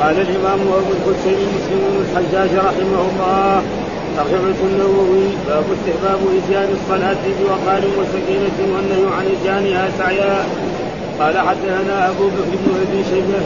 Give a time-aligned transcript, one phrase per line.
[0.00, 3.62] قال الإمام أبو الحسين مسلم الحجاج رحمه الله
[4.16, 10.46] ترجمة النووي باب استحباب اتيان الصلاة بوقار وسكينة والنهي عن اتيانها سعيا.
[11.20, 13.40] قال حدثنا أبو بكر بن أبي شيبة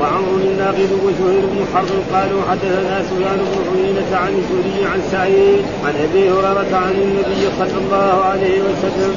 [0.00, 5.94] وعمر الناقد وزهير بن حرب قالوا حدثنا سفيان بن عيينة عن الزهري عن سعيد عن
[6.06, 9.14] أبي هريرة عن النبي صلى الله عليه وسلم.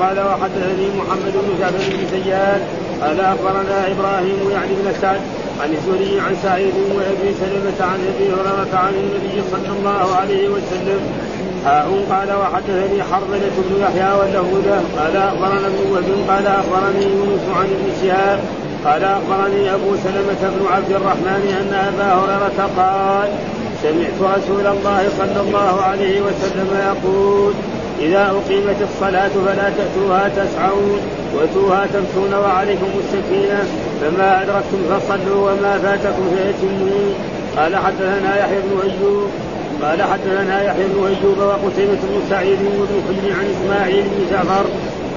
[0.00, 2.60] قال وحدثني محمد بن جعفر بن زياد
[3.02, 5.20] قال أخبرنا إبراهيم يعني بن سعد
[5.62, 11.00] عن الزهري عن سعيد وأبي سلمة عن أبي هريرة عن النبي صلى الله عليه وسلم.
[11.64, 17.64] حاء قال وحدثني حرملة بن يحيى واللهودة قال أخبرنا ابن وهب قال أخبرني يونس عن
[17.76, 18.40] ابن شهاب.
[18.84, 23.28] قال أخبرني أبو سلمة بن عبد الرحمن أن أبا هريرة قال
[23.82, 27.52] سمعت رسول الله صلى الله عليه وسلم يقول
[28.00, 31.00] إذا أقيمت الصلاة فلا تأتوها تسعون
[31.34, 33.64] وأتوها تمشون وعليكم السكينة.
[34.00, 37.14] فما أدركتم فصلوا وما فاتكم فأتموا
[37.56, 39.30] قال حدثنا يحيى بن أيوب.
[39.82, 44.64] قال حدثنا يحيى بن أيوب وقتيبة بن سعيد وابن حجر عن إسماعيل بن جعفر.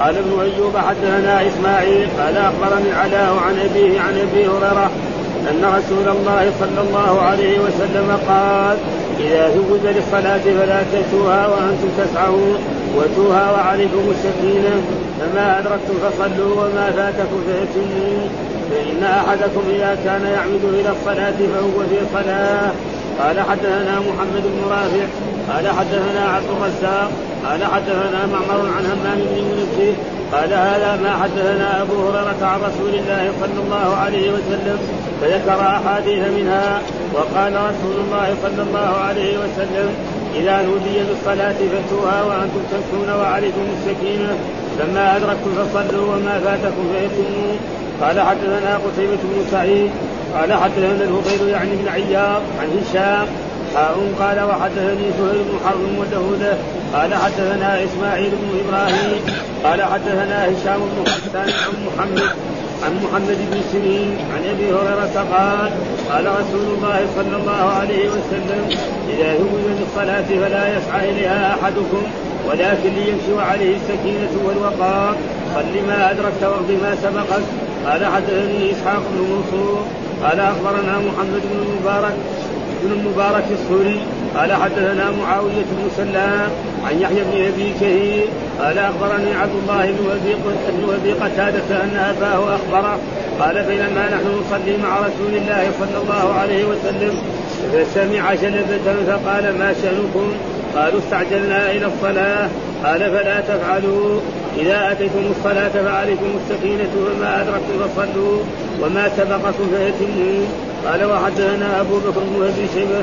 [0.00, 2.08] قال ابن أيوب حدثنا إسماعيل.
[2.18, 4.90] قال أخبرني علاء عن أبيه عن أبي هريرة
[5.50, 8.76] أن رسول الله صلى الله عليه وسلم قال
[9.20, 12.58] إذا زوج للصلاة فلا تأتوها وأنتم تسعون.
[12.96, 14.82] وأتوها وعليكم السكينة
[15.20, 18.28] فما أدركتم فصلوا وما فاتكم فأتموا
[18.70, 22.70] فإن أحدكم إذا كان يعمد إلى الصلاة فهو في صلاة.
[23.20, 25.06] قال حدثنا محمد بن رافع.
[25.52, 27.10] قال حدثنا عبد الرزاق.
[27.46, 29.94] قال حدثنا معمر عن همام بن منبه
[30.32, 34.78] قال هذا ما حدثنا أبو هريرة عن رسول الله صلى الله عليه وسلم.
[35.20, 36.80] فذكر أحاديث منها
[37.14, 39.88] وقال رسول الله صلى الله عليه وسلم
[40.34, 44.36] إذا نودي بالصلاه فأتوها وأنتم تمشون وعليكم السكينة
[44.80, 47.54] لما أدركتم فصلوا وما فاتكم فاتموا
[48.02, 49.90] قال حدثنا قتيبة بن سعيد
[50.34, 53.26] قال حدثنا الهبيل يعني بن عياض عن هشام
[53.74, 56.54] حاء قال وحدثني سهيل بن حرب ودهوده
[56.94, 59.20] قال حدثنا إسماعيل بن إبراهيم
[59.64, 62.30] قال حدثنا هشام بن حسان عن محمد
[62.84, 65.70] عن محمد بن سنين عن أبي هريرة قال
[66.10, 68.62] قال رسول الله صلى الله عليه وسلم
[69.08, 72.02] إذا هوي بالصلاة فلا يسعى إليها أحدكم
[72.48, 75.16] ولكن ليمشي وعليه السكينة والوقار.
[75.54, 77.42] صل ما أدركت واقض ما سبقك
[77.86, 79.84] قال حدثني إسحاق بن منصور.
[80.22, 82.14] قال أخبرنا محمد بن المبارك
[82.82, 84.00] بن المبارك السوري
[84.36, 86.50] قال حدثنا معاوية بن سلام
[86.86, 88.26] عن يحيى بن أبي كثير
[88.60, 90.34] قال أخبرني عبد الله بن أبي
[90.78, 92.98] بن أبي قتادة أن أباه أخبره
[93.40, 97.22] قال بينما نحن نصلي مع رسول الله صلى الله عليه وسلم
[97.72, 100.32] فسمع جلبة فقال ما شأنكم؟
[100.76, 102.48] قالوا استعجلنا إلى الصلاة.
[102.84, 104.20] قال فلا تفعلوا.
[104.58, 108.38] إذا أتيتم الصلاة فعليكم السكينة وما أدركتم فصلوا.
[108.82, 110.46] وما سبقكم فأتموا
[110.86, 113.02] قال وحدثنا أبو بكر بن أبي شيبة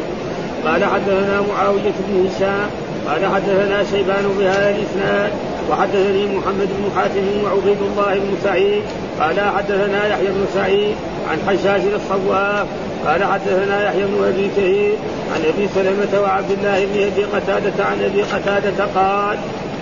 [0.66, 2.70] قال حدثنا معاوية بن هشام
[3.08, 5.32] قال حدثنا شيبان بهذا الإسناد
[5.70, 8.84] وحدثني محمد بن حاتم وعبيد الله بن سعيد
[9.20, 10.96] قال حدثنا يحيى بن سعيد
[11.30, 12.68] عن حجاج الصواف
[13.06, 14.94] قال حدثنا يحيى بن أبي كثير
[15.36, 19.38] عن أبي سلمة وعبد الله بن أبي قتادة عن أبي قتادة قال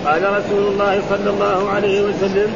[0.06, 2.52] قال رسول الله صلى الله عليه وسلم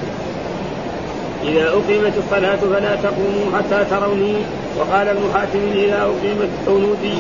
[1.45, 4.35] إذا أقيمت الصلاة فلا تقوموا حتى تروني.
[4.79, 7.19] وقال ابن حاتم إذا أقيمت أونودي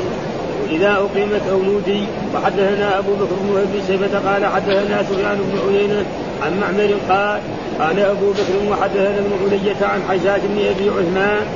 [0.70, 2.04] إذا أقيمت أونودي
[2.34, 6.04] وحدثنا أبو بكر بن أبي شيبة قال حدثنا سفيان بن عيينة
[6.42, 7.41] عن معمر قال
[7.81, 11.47] قال أبو بكر وحدثنا ابن علية عن حجاج بن أبي عثمان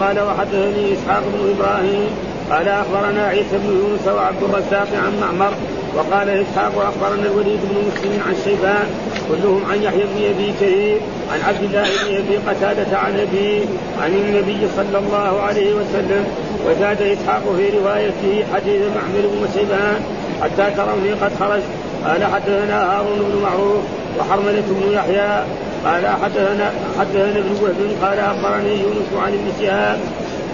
[0.00, 2.10] قال وحدثني إسحاق بن إبراهيم
[2.50, 5.52] قال أخبرنا عيسى بن يونس وعبد الرزاق عن معمر
[5.96, 8.86] وقال إسحاق وأخبرنا الوليد بن مسلم عن شيبان
[9.28, 11.00] كلهم عن يحيى بن أبي كريم
[11.32, 13.66] عن عبد الله بن أبي قتادة عن ابي
[14.02, 16.24] عن النبي صلى الله عليه وسلم.
[16.66, 19.96] وزاد إسحاق في روايته حديث معمر شيبان
[20.42, 21.62] حتى تروني قد خرج
[22.04, 23.82] قال حدثنا هارون بن معروف
[24.18, 25.44] وحرملة بن يحيى.
[25.84, 27.80] قال حدثنا حدثنا ابن وهب.
[28.02, 30.00] قال أخبرني يونس عن ابن شهاب.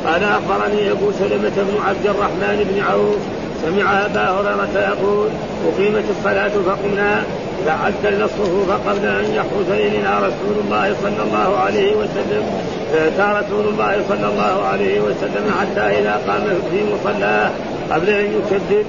[0.07, 5.29] قال أخبرني أبو سلمة بن عبد الرحمن بن عوف سمع أبا هريرة يقول
[5.69, 7.23] أقيمت الصلاة فقمنا
[7.67, 12.45] فعدلنا الصفوف قبل أن يخرج إلينا رسول الله صلى الله عليه وسلم.
[12.93, 17.51] فأتى رسول الله صلى الله عليه وسلم حتى إذا قام في مصلاه
[17.91, 18.85] قبل أن يكبر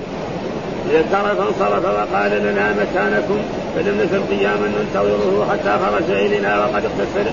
[0.94, 3.40] ذكر فانصرف وقال لنا مكانكم
[3.76, 7.32] فلم نزل قياما ننتظره حتى خرج إلينا وقد اغتسل.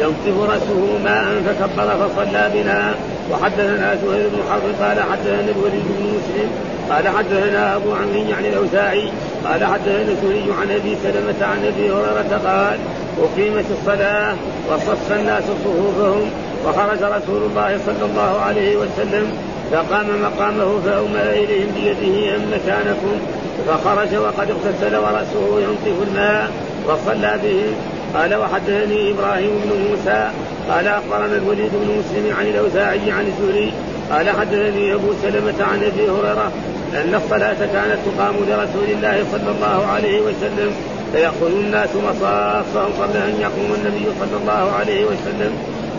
[0.00, 2.94] ينصف رأسه ماء فكبر فصلى بنا.
[3.30, 6.50] وحدثنا زهير بن حرب قال حدثنا الوليد بن مسلم
[6.90, 9.08] قال حدثنا أبو عمرو يعني الأوزاعي
[9.44, 12.78] قال حدثنا الزهري عن أبي سلمة عن أبي هريرة قال
[13.22, 14.34] أقيمت الصلاة
[14.70, 16.30] وصف الناس صفوفهم
[16.66, 19.32] وخرج رسول الله صلى الله عليه وسلم
[19.72, 23.20] فقام مقامه فأومأ إليهم بيده أن مكانكم؟
[23.66, 26.50] فخرج وقد اغتسل ورأسه ينطف الماء
[26.86, 27.74] وصلى بهم
[28.14, 30.30] قال وحدثني إبراهيم بن موسى
[30.70, 33.72] قال أخبرنا الوليد بن مسلم عن الأوزاعي عن الزهري
[34.10, 36.52] قال حدثني أبو سلمة عن أبي هريرة
[36.94, 40.72] أن الصلاة كانت تقام لرسول الله صلى الله عليه وسلم
[41.12, 45.52] فيأخذ الناس مصافهم قبل أن يقوم النبي صلى الله عليه وسلم.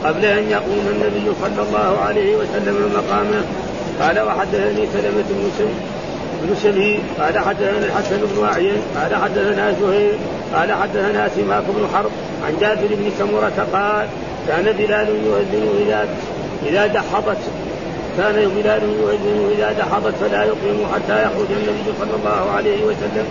[0.04, 3.42] قبل أن يقوم النبي صلى الله عليه وسلم مقامه
[4.02, 5.50] قال وحدثني سلمة بن
[6.44, 10.14] بن شبيب قال حدثنا الحسن بن أعين قال حدثنا زهير.
[10.56, 12.12] قال حدثنا سماك بن حرب.
[12.46, 14.08] عن جابر بن سمرة قال
[14.48, 16.08] كان بلال يؤذن إذا
[16.66, 17.38] إذا دحضت
[18.18, 23.26] كان بلال يؤذن إذا دحضت فلا يقيم حتى يخرج النبي صلى الله عليه وسلم.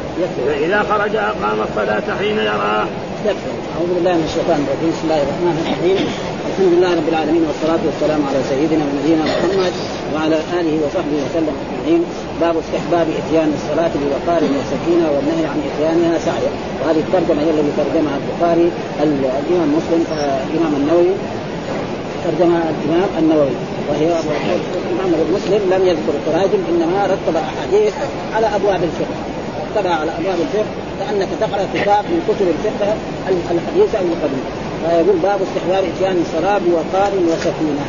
[0.46, 2.86] فإذا خرج أقام الصلاة حين يراه.
[3.74, 4.90] أعوذ بالله من الشيطان الرجيم.
[4.94, 5.98] بسم الله الرحمن الرحيم.
[6.48, 9.74] الحمد لله رب العالمين والصلاة والسلام على سيدنا ونبينا محمد
[10.14, 12.02] وعلى آله وصحبه وسلم أجمعين.
[12.42, 18.16] باب استحباب إتيان الصلاة بوقار وسكينة والنهي عن إتيانها سعيا وهذه الترجمة هي التي ترجمها
[18.20, 18.68] البخاري
[19.02, 20.02] الإمام مسلم
[20.48, 21.14] الإمام النووي.
[22.24, 23.56] ترجمها الإمام النووي.
[23.88, 27.94] وهي الإمام مسلم لم يذكر التراجم إنما رتب أحاديث
[28.34, 29.18] على أبواب الفقه.
[29.70, 30.66] رتبها على أبواب الفقه
[31.00, 32.94] كأنك تقرأ كتاب من كتب الفقه
[33.28, 34.48] الحديثة القديمة
[34.82, 37.84] فيقول باب استحباب إتيان الصلاه بوقار وسكينة.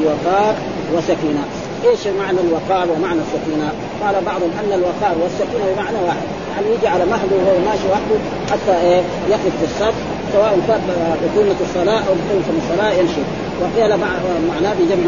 [0.00, 0.54] بوقار
[0.94, 1.44] وسكينة.
[1.84, 3.68] إيش معنى الوقار ومعنى السكينه؟
[4.02, 6.26] قال بعضهم أن الوقار والسكينه بمعنى واحد.
[6.52, 8.16] يعني يجي على مهله وهو ماشي وحده
[8.50, 9.94] حتى إيه يقف في الصف
[10.32, 10.80] سواء كان
[11.22, 13.22] بقيمة الصلاة أو بقيمة الصلاة يمشي.
[13.60, 13.96] وقيل
[14.52, 15.06] معناه بجمع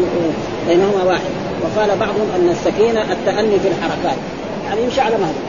[0.67, 1.33] بينهما واحد.
[1.63, 4.17] وقال بعضهم أن السكينة التأني في الحركات.
[4.65, 5.41] يعني يمشي على مهله.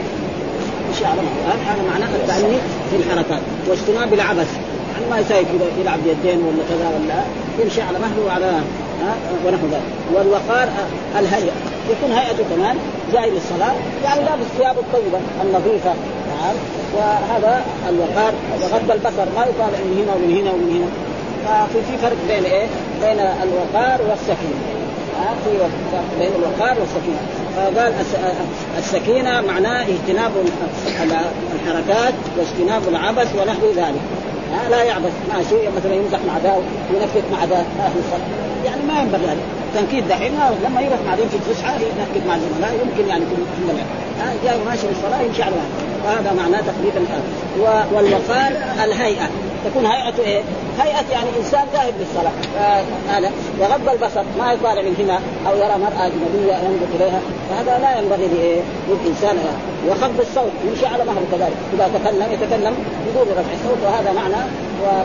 [0.87, 1.53] يمشي على مهله.
[1.71, 2.57] هذا معناه التأني
[2.89, 3.41] في الحركات.
[3.67, 4.51] واجتناب العبث.
[4.93, 5.45] يعني ما يساوي
[5.81, 7.21] يلعب بيدين ولا كذا ولا
[7.59, 8.51] يمشي على مهله وعلى
[9.45, 9.81] ونحو ذلك.
[10.13, 10.67] والوقار
[11.19, 11.53] الهيئة.
[11.89, 12.75] يكون هيئته كمان
[13.13, 15.93] جاي للصلاه يعني لابس ثيابه الطيبة النظيفة
[16.29, 16.55] نعم.
[16.95, 20.89] وهذا الوقار وغض البصر ما يقال من هنا ومن هنا ومن هنا.
[21.45, 22.65] ففي في فرق بين إيه؟
[23.01, 24.59] بين الوقار والسكينة.
[25.45, 25.57] في
[25.91, 27.21] فرق بين الوقار والسكينة.
[27.55, 27.93] فقال
[28.77, 30.31] السكينة معناه اجتناب
[31.55, 34.01] الحركات واجتناب العبث ونحو ذلك.
[34.53, 36.53] ها لا يعبث ماشي مثلا يمزح مع ذا
[36.93, 38.27] وينكت مع ذا في الصلاه
[38.65, 39.41] يعني ما ينبغي هذا
[39.75, 40.31] تنكيت دحين
[40.65, 43.79] لما يروح بعدين في الفسحه ينكت مع الزملاء يمكن يعني يكون
[44.19, 45.55] ها جاي ماشي في الصلاه يمشي على
[46.07, 47.05] هذا معناه تقريبا
[47.93, 48.51] والوقار
[48.83, 49.29] الهيئة.
[49.65, 50.41] تكون هيئته إيه؟
[50.79, 52.31] هيئه يعني إنسان ذاهب للصلاه
[53.09, 57.19] هذا وغض البصر ما يطالع من هنا أو يرى مرأة أجنبية ينظر إليها.
[57.49, 59.37] فهذا لا ينبغي؟ للإنسان
[59.89, 61.57] وخفض الصوت يمشي على مهله كذلك.
[61.73, 62.75] إذا تكلم يتكلم
[63.07, 64.41] بدون رفع الصوت وهذا معنى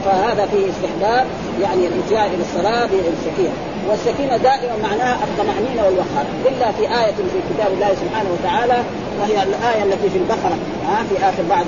[0.05, 1.27] فهذا فيه استحباب
[1.63, 3.55] يعني الاتيان إلى الصلاة بالسكينه
[3.89, 8.83] والسكينة دائما معناها الطمأنينة والوقار إلا في آية في كتاب الله سبحانه وتعالى
[9.21, 10.57] وهي الآية التي في البقرة.
[10.87, 11.67] ها في آخر بعد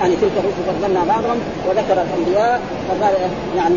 [0.00, 3.14] يعني تلك الرسل فضلنا بعضهم وذكر الأنبياء فقال
[3.56, 3.76] يعني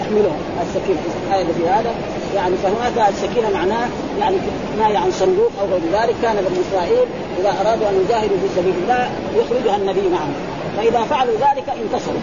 [0.00, 1.94] يحملهم السكينه الايه في هذا.
[2.34, 3.88] يعني فهناك السكينة معناه
[4.20, 4.36] يعني
[4.78, 6.14] ما عن صندوق أو غير ذلك.
[6.22, 7.06] كان بني إسرائيل
[7.40, 10.34] إذا أرادوا أن يجاهدوا في سبيل الله يخرجها النبي معهم.
[10.76, 12.20] فإذا فعلوا ذلك انتصروا.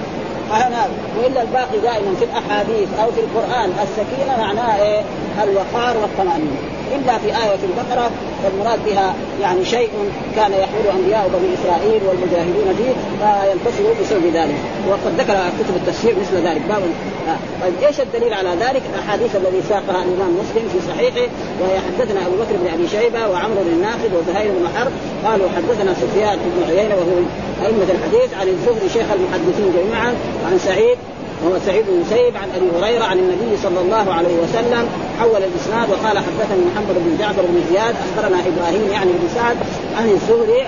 [0.49, 5.01] فهنا وإلا الباقي دائما في الأحاديث أو في القرآن السكينة معناها إيه؟
[5.43, 6.80] الوقار والطمأنينة.
[6.95, 8.11] إلا في آية البقره
[8.43, 9.89] والمراد بها يعني شيء
[10.35, 14.55] كان يحمل أنبياء بني إسرائيل والمجاهدون فيه فينتصروا بسبب ذلك
[14.89, 16.81] وقد ذكر كتب التفسير مثل ذلك باب
[17.27, 17.37] آه.
[17.61, 21.27] طيب إيش الدليل على ذلك؟ الأحاديث الذي ساقها الإمام مسلم في صحيحه
[21.61, 24.91] وهي حدثنا أبو بكر بن أبي شيبة وعمرو بن الناقد وزهير بن حرب
[25.25, 27.17] قالوا حدثنا سفيان بن عيينة وهو
[27.65, 30.13] أئمة الحديث عن الزهري شيخ المحدثين جميعا
[30.45, 30.97] عن سعيد
[31.43, 32.03] وهو سعيد بن
[32.35, 34.87] عن أبي هريرة عن النبي صلى الله عليه وسلم
[35.21, 39.57] حول الإسناد وقال حدثني محمد بن جعفر بن زياد أخبرنا إبراهيم يعني بن سعد
[39.97, 40.61] عن الزهري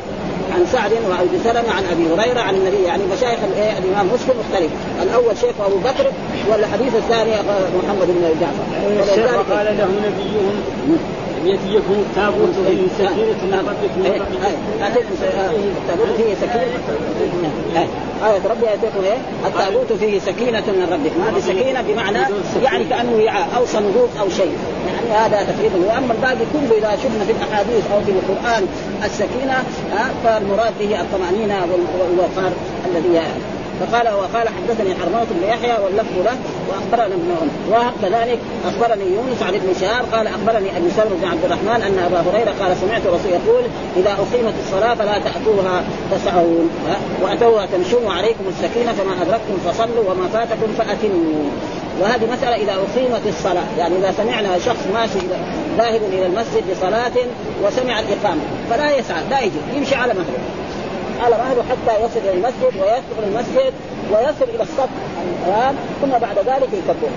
[0.54, 3.40] عن سعد وأبي سلمة عن أبي هريرة عن النبي يعني مشايخ
[3.78, 4.72] الإمام مسلم مختلف.
[5.02, 6.12] الأول شيخ أبو بكر
[6.50, 7.32] والحديث الثاني
[7.84, 8.64] محمد بن جعفر.
[9.56, 10.56] قال له نبيهم.
[12.10, 14.02] التابوت فيه سكينة من ربكم
[15.78, 16.78] التابوت فيه سكينة.
[17.76, 18.42] آية.
[18.50, 22.20] ربي يأتيكم إيه؟ التابوت فيه سكينة من ربكم هذه سكينة بمعنى
[22.64, 24.58] يعني كأنه وعاء أو صندوق أو شيء.
[24.88, 25.88] يعني هذا تقريبا.
[25.88, 28.68] وأما الباقي كله إذا شفنا في الأحاديث أو في القرآن
[29.04, 29.64] السكينة
[30.24, 31.56] فالمراد به الطمأنينة
[32.00, 32.52] والوقار
[32.86, 33.20] الذي
[33.80, 36.38] فقال وقال حدثني حرموت بن يحيى واللفظ له
[36.70, 37.54] وأخبرنا ابن عمر.
[37.72, 42.20] وكذلك أخبرني يونس عن ابن شهاب قال أخبرني أبي سلمة بن عبد الرحمن أن أبا
[42.30, 43.64] هريرة قال سمعت رسول يقول
[43.98, 46.70] إذا أقيمت الصلاة فلا تأتوها تسعون.
[47.24, 51.50] وأتوها تمشون وعليكم السكينة فما أدركتم فصلوا وما فاتكم فأتموا.
[52.02, 55.20] وهذه مسألة إذا أقيمت الصلاة يعني إذا سمعنا شخص ماشي
[55.78, 57.12] ذاهب إلى المسجد لصلاه
[57.64, 60.63] وسمع الإقامة فلا يسعى لا يجي يمشي على مهله.
[61.22, 63.74] على مهله حتى يصل إلى المسجد ويدخل المسجد
[64.12, 64.90] ويصل إلى الصف
[66.02, 67.10] ثم بعد ذلك يكبر.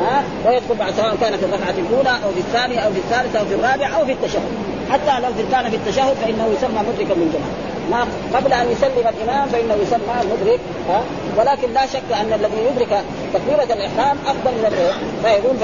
[0.00, 3.44] ها؟ ويدخل بعد سواء كان في الركعة الأولى أو في الثانية أو في الثالثة أو
[3.44, 4.69] في الرابعة أو في التشهد.
[4.90, 9.74] حتى لو كان في التشهد فإنه يسمى مدركا للجماعه ما قبل أن يسلم الإمام فإنه
[9.82, 11.02] يسمى مدرك ها؟
[11.38, 13.04] ولكن لا شك أن الذي يدرك
[13.34, 14.92] تكبيرة الإحرام أفضل من الايه
[15.22, 15.56] فيقول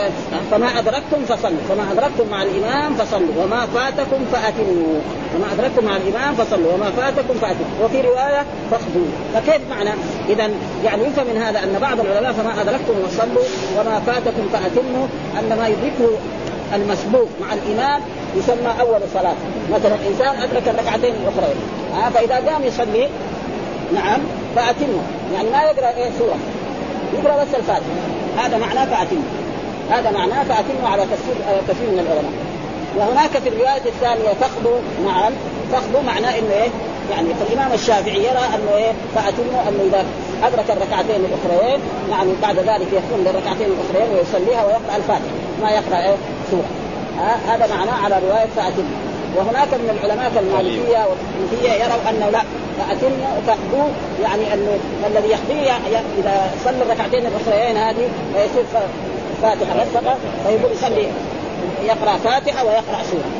[0.50, 5.00] فما أدركتم فصلوا فما أدركتم مع الإمام فصلوا وما فاتكم فأتموا.
[5.34, 7.84] فما أدركتم مع الإمام فصلوا وما فاتكم فأتموا.
[7.84, 9.08] وفي رواية فاقضوا.
[9.34, 9.90] فكيف معنى؟
[10.28, 10.50] اذا
[10.84, 13.44] يعني يفهم من هذا أن بعض العلماء فما أدركتم فصلوا
[13.78, 15.06] وما فاتكم فأتموا
[15.38, 16.18] أن ما يدركه
[16.74, 18.00] المسبوق مع الإمام
[18.36, 19.34] يسمى أول صلاة.
[19.72, 21.56] مثلا إنسان أدرك الركعتين الأخرين.
[21.94, 23.08] آه فإذا قام يصلي
[23.94, 24.20] نعم
[24.56, 25.02] فأتمه.
[25.34, 26.38] يعني ما يقرأ إيه سورة.
[27.18, 27.96] يقرأ بس الفاتحة.
[28.38, 29.22] هذا معناه فأتمه.
[29.90, 31.34] هذا معناه فأتمه على تفسير
[31.68, 32.32] كثير من العلماء.
[32.96, 35.32] وهناك في الرواية الثانية تخضوا نعم
[35.72, 36.68] تخضوا معناه إنه إيه؟
[37.10, 40.04] يعني فالامام الشافعي يرى إنه إيه؟ فأتمه إنه إذا
[40.46, 41.80] أدرك الركعتين الأخرين
[42.10, 45.36] نعم بعد ذلك يقوم للركعتين الأخرين ويصليها ويقرأ الفاتحة.
[45.62, 46.16] ما يقرأ إيه؟
[46.52, 52.42] آه هذا معناه على رواية فاتمه وهناك من العلماء كالمالكيه والحنفيه يروا أنه لا
[52.78, 53.12] فأتم
[53.46, 53.88] تقضوا
[54.22, 55.70] يعني أنه الذي يقضي
[56.18, 58.64] إذا صلى الركعتين الاخرين هذه فيصير
[59.42, 61.08] فاتحة فقط فيقول يصلي
[61.84, 63.30] يقرأ فاتحة ويقرأ سورة.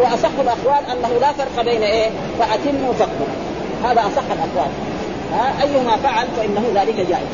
[0.00, 3.28] وأصح الأقوال أنه لا فرق بين إيه؟ فاتموا فقط
[3.84, 4.70] هذا أصح الأقوال.
[5.32, 7.26] ها ايما فعل فإنه ذلك جائز.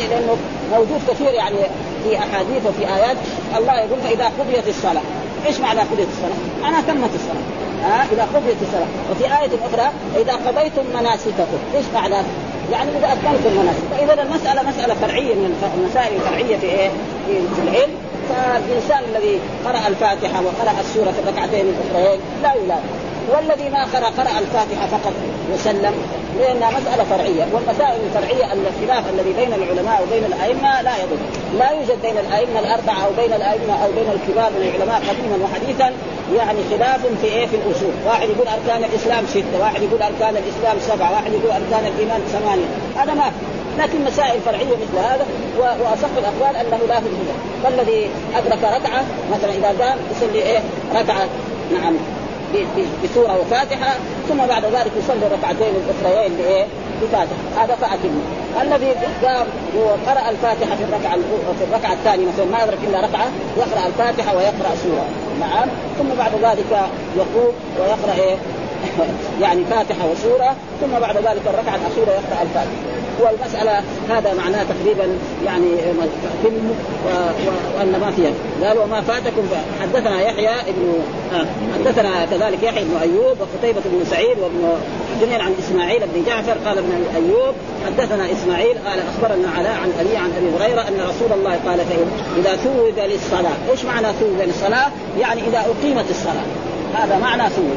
[0.00, 0.36] لأنه
[0.72, 1.56] موجود كثير يعني
[2.04, 3.16] في أحاديث وفي آيات.
[3.58, 5.02] الله يقول فإذا قضيت الصلاة.
[5.46, 7.46] إيش معنى قضيت الصلاة؟ معناها تمت الصلاة.
[7.82, 8.86] ها؟ إذا قضيت الصلاة.
[9.10, 11.58] وفي آية أخرى إذا قضيتم مناسككم.
[11.76, 12.26] إيش معنى؟
[12.72, 16.90] يعني إذا أتممتم المناسك فإذا المسألة مسألة فرعية من المسائل الفرعية في إيه؟
[17.26, 17.90] في العلم.
[18.28, 22.80] فالإنسان الذي قرأ الفاتحة وقرأ السورة في الركعتين الاخرين لا يلام
[23.28, 25.12] والذي ما قرأ قرأ الفاتحة فقط
[25.54, 25.94] وسلم
[26.38, 27.46] لأنها مسألة فرعية.
[27.52, 31.18] والمسائل الفرعية الخلاف الذي بين العلماء وبين الأئمة لا يضر
[31.58, 35.92] لا يوجد بين الأئمة الأربعة أو بين الأئمة أو بين الكبار من العلماء قديما وحديثا
[36.36, 40.76] يعني خلاف في إيه؟ في الأصول، واحد يقول أركان الإسلام ستة، واحد يقول أركان الإسلام
[40.80, 42.66] سبعة، واحد يقول أركان الإيمان ثمانية،
[42.96, 45.26] هذا ما في، لكن مسائل فرعية مثل هذا
[45.58, 47.06] وأصح الأقوال أنه لا في
[47.64, 50.60] فالذي أدرك ركعة مثلا إذا قام يصلي إيه؟
[50.94, 51.28] ركعة.
[51.72, 51.96] نعم.
[53.04, 53.94] بسوره وفاتحة
[54.28, 56.64] ثم بعد ذلك يصلي الركعتين الأخريين بإيه؟
[57.02, 57.64] بفاتحة.
[57.64, 58.20] هذا فاتم
[58.62, 58.92] الذي
[59.24, 61.16] قام وقرأ الفاتحة في الركعة
[61.58, 63.26] في الركعة الثانية مثلا ما يدرك إلا ركعة
[63.56, 65.06] يقرأ الفاتحة ويقرأ سورة.
[65.40, 65.68] نعم.
[65.98, 66.80] ثم بعد ذلك
[67.16, 68.36] يقوم ويقرأ إيه؟
[69.42, 73.05] يعني فاتحة وسورة ثم بعد ذلك الركعة الأخيرة يقرأ الفاتحة.
[73.20, 75.08] والمسألة هذا معناه تقريبا
[75.44, 75.70] يعني
[76.44, 76.50] تم
[77.76, 78.32] وأن ما فيها.
[78.68, 79.42] قال وما فاتكم
[79.80, 80.98] حدثنا يحيى ابن
[81.32, 81.46] آه
[81.78, 84.78] حدثنا كذلك يحيى بن أيوب وقتيبة بن سعيد وابن
[85.20, 87.54] جنين عن إسماعيل بن جعفر قال ابن أيوب
[87.86, 91.80] حدثنا إسماعيل قال أخبرنا علاء عن أبي عن أبي هريرة أن رسول الله قال
[92.38, 94.88] إذا ثوب للصلاة، إيش معنى ثوب للصلاة؟
[95.20, 96.46] يعني إذا اقيمت الصلاة.
[96.94, 97.76] هذا معنى ثوب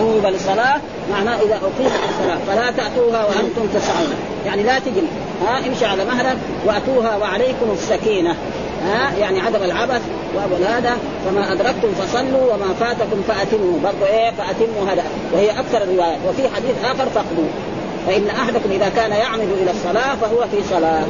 [0.00, 0.80] ثوب للصلاة
[1.12, 4.14] معناه إذا أقيمت الصلاة فلا تأتوها وأنتم تسعون.
[4.46, 5.08] يعني لا تجري
[5.46, 8.34] ها امشي على مهلك وأتوها وعليكم السكينة.
[8.84, 10.00] ها يعني عدم العبث
[10.68, 13.78] هذا فما أدركتم فصلوا وما فاتكم فأتموا.
[13.84, 15.04] برضو إيه فأتموا هذا.
[15.32, 17.48] وهي أكثر الروايات وفي حديث آخر فاقضوا.
[18.06, 21.04] فإن أحدكم إذا كان يعمد إلى الصلاة فهو في صلاة.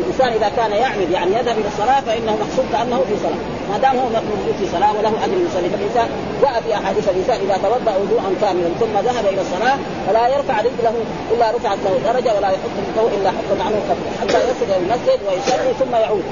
[0.00, 3.42] الإنسان إذا كان يعمد يعني يذهب إلى الصلاة فإنه مقصود كأنه في صلاة.
[3.70, 5.68] ما دام هو موجود في صلاة وله أجر يصلي.
[5.74, 6.08] فالإنسان
[6.42, 10.94] جاء في أحاديث الإنسان إذا توضأ وضوءا كاملا ثم ذهب إلى الصلاة فلا يرفع رجله
[11.32, 15.18] إلا رفعت له درجة ولا يحط رجله إلا حط عنه قبله حتى يصل إلى المسجد
[15.26, 16.24] ويصلي ثم يعود.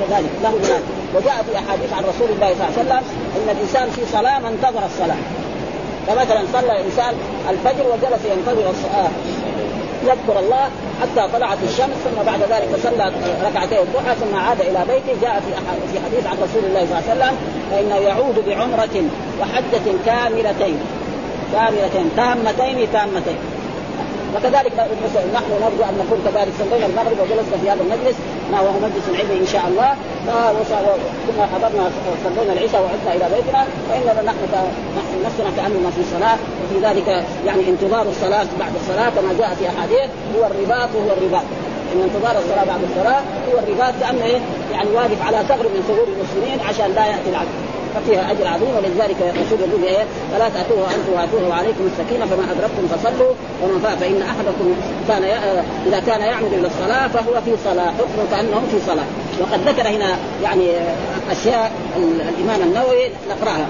[0.00, 0.84] كذلك له هناك
[1.16, 3.02] وجاء في أحاديث عن رسول الله صلى الله عليه وسلم
[3.36, 5.22] إن الإنسان في صلاة ما انتظر الصلاة.
[6.06, 7.14] فمثلا صلى الإنسان
[7.50, 9.10] الفجر وجلس ينتظر الصلاه
[10.06, 10.64] يذكر الله
[11.00, 13.12] حتى طلعت الشمس ثم بعد ذلك صلى
[13.46, 15.20] ركعتي الضحى ثم عاد إلى بيته.
[15.22, 15.52] جاء في
[15.92, 17.36] في حديث عن رسول الله صلى الله عليه وسلم
[17.70, 18.96] فإنه يعود بعمرة
[19.40, 20.78] وحجة كاملتين
[21.52, 23.36] كاملتين تامتين تامتين.
[24.36, 24.72] وكذلك
[25.34, 28.16] نحن نرجو أن نكون كذلك صلينا المغرب وجلسنا في هذا المجلس.
[28.52, 29.90] ما هو مجلس علمي إن شاء الله.
[31.26, 31.90] ثم حضرنا
[32.24, 33.64] صلينا العشاء وعدنا إلى بيتنا.
[33.88, 34.42] فاننا نحن
[35.26, 36.38] نفسنا كأننا في صلاة.
[36.62, 37.08] وفي ذلك
[37.46, 39.10] يعني انتظار الصلاة بعد الصلاة.
[39.10, 41.46] كما جاء في أحاديث هو الرباط وهو الرباط.
[41.92, 44.40] إن انتظار الصلاة بعد الصلاة هو الرباط كانه؟
[44.72, 47.56] يعني واقف على ثغر من ثغور المسلمين عشان لا يأتي العدو.
[47.96, 53.32] ففيها أجر عظيم ولذلك الرسول يقول فلا تاتوها أنتم واتوها وعليكم السكينه فما أدركتم فصلوا
[53.62, 54.74] ومن فإن أحدكم
[55.08, 55.24] كان
[55.86, 59.06] إذا كان يعمد إلى الصلاة فهو في صلاة حكم كأنه في صلاة.
[59.40, 60.70] وقد ذكر هنا يعني
[61.30, 63.66] أشياء الإمام النووي نقرأها.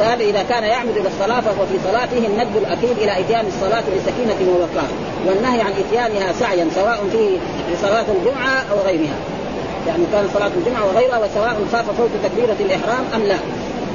[0.00, 4.50] قال إذا كان يعمد إلى الصلاة فهو في صلاته الندب الأكيد إلى إتيان الصلاة بسكينة
[4.50, 4.90] ووقار.
[5.26, 7.38] والنهي عن إتيانها سعيا سواء في
[7.82, 9.16] صلاة الجمعة أو غيرها.
[9.86, 13.36] يعني كان صلاة الجمعة وغيرها وسواء خاف فوت تكبيرة الإحرام أم لا.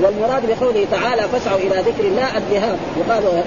[0.03, 2.77] والمراد بقوله تعالى فاسعوا إلى ذكر الله الذهاب.
[2.97, 3.43] يقال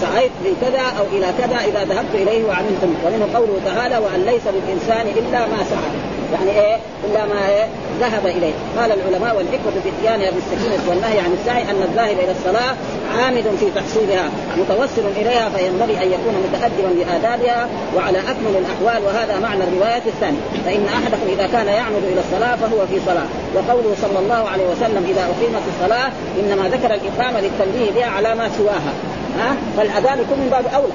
[0.00, 2.94] سعيت في كذا أو إلى كذا إذا ذهبت إليه وعملتم.
[3.06, 6.17] ومنه قوله تعالى وأن ليس للإنسان إلا ما سعى.
[6.32, 7.66] يعني إيه؟ إلا ما إيه؟
[8.00, 8.52] ذهب إليه.
[8.78, 12.74] قال العلماء والحكمة في اتيانها بالسكينه والنهي عن السعي أن الذاهب إلى الصلاة
[13.18, 19.64] عامد في تحصيلها متوسل إليها فينبغي أن يكون متأدبا بادابها وعلى أكمل الأحوال وهذا معنى
[19.64, 20.38] الرواية الثانية.
[20.66, 23.28] فإن أحدكم إذا كان يعمد إلى الصلاة فهو في صلاة.
[23.54, 28.50] وقوله صلى الله عليه وسلم إذا أقيمت الصلاة إنما ذكر الإقامة للتنبيه بها على ما
[28.58, 28.92] سواها.
[29.38, 30.92] ها؟ فالأذان يكون من باب أولى.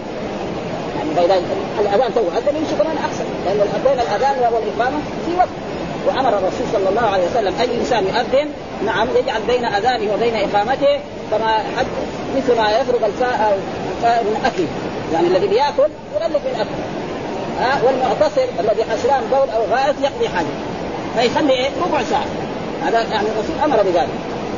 [1.16, 1.42] فاذا
[1.80, 2.22] الأذان تو.
[2.22, 3.26] اذن يمشي كمان أحسن.
[3.46, 5.50] لأن بين الأذان والاقامه في وقت.
[6.08, 8.50] وأمر الرسول صلى الله عليه وسلم أي إنسان يؤذن
[8.86, 11.00] نعم يجعل بين أذانه وبين إقامته
[11.32, 11.86] كما حد
[12.38, 13.60] مثل ما يفرغ الفاء
[14.04, 14.68] من اكله
[15.14, 16.84] يعني الذي بيأكل يغلق من أكله.
[17.60, 20.48] ها؟ والمعتصر الذي حسران بول أو غائط يقضي حاجة.
[21.16, 22.26] فيخلي إيه؟ ربع ساعة.
[22.86, 24.10] هذا يعني الرسول أمر بذلك.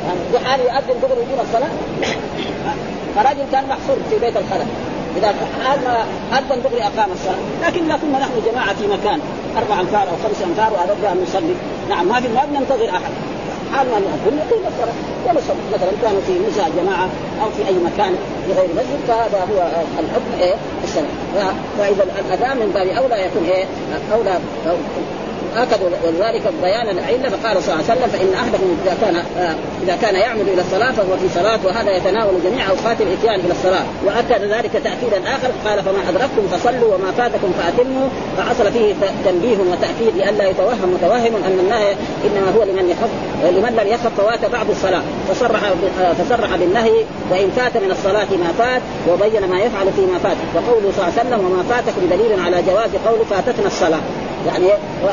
[0.06, 1.70] يعني في حال يؤذن دغري يجيب الصلاة.
[3.16, 4.66] فرجل كان محصور في بيت الخلل
[5.16, 6.04] اذا حال ما
[6.38, 7.66] اذن دغري أقام الصلاة.
[7.66, 9.20] لكن لا كنا نحن جماعة في مكان.
[9.56, 11.54] أربع امتار أو خمس امتار واردنا أن نصلي.
[11.90, 13.12] نعم ما في ما بننتظر أحد.
[13.72, 14.94] حال ما نؤذن يقيم الصلاه
[15.26, 17.08] ونصلي مثلا كانوا في نزاع جماعة
[17.42, 19.68] أو في أي مكان في غير مسجد فهذا هو
[19.98, 20.54] الحكم إيه
[20.84, 21.08] السنة
[21.78, 23.64] وإذا الأذان من باب أولى يكون إيه
[24.12, 24.38] أولى
[25.56, 29.96] اكدوا ولذلك بيان العله فقال صلى الله عليه وسلم فإن أحدكم إذا كان آه إذا
[30.02, 33.84] كان يعمد إلى الصلاة فهو في صلاة وهذا يتناول جميع أوقات الإتيان إلى الصلاة.
[34.06, 38.08] وأكد ذلك تأكيدا آخر قال فما أدركتم فصلوا وما فاتكم فأتموا.
[38.36, 38.94] فحصل فيه
[39.24, 41.92] تنبيه وتأكيد لئلا يتوهم متوهم أن النهي
[42.24, 43.10] إنما هو لمن يخف
[43.56, 45.02] لمن لم يخف فوات بعض الصلاة.
[45.28, 45.60] فصرح
[46.18, 50.36] فصرح بالنهي وإن فات من الصلاة ما فات وبين ما يفعل فيما فات.
[50.54, 54.00] وقوله صلى الله عليه وسلم وما فاتكم دليل على جواز قول فاتتنا الصلاة.
[54.46, 54.68] يعني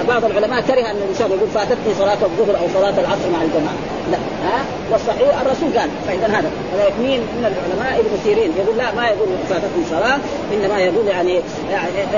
[0.07, 3.79] بعض العلماء كره أن الإنسان يقول فاتتني صلاة الظهر أو صلاة العصر مع الجماعة.
[4.11, 4.17] لا.
[4.45, 4.59] ها؟
[4.91, 6.49] والصحيح الرسول قال فإذا هذا.
[7.01, 10.17] مين من العلماء ابن سيرين يقول لا ما يقول فاتتني صلاة
[10.53, 11.41] إنما يقول يعني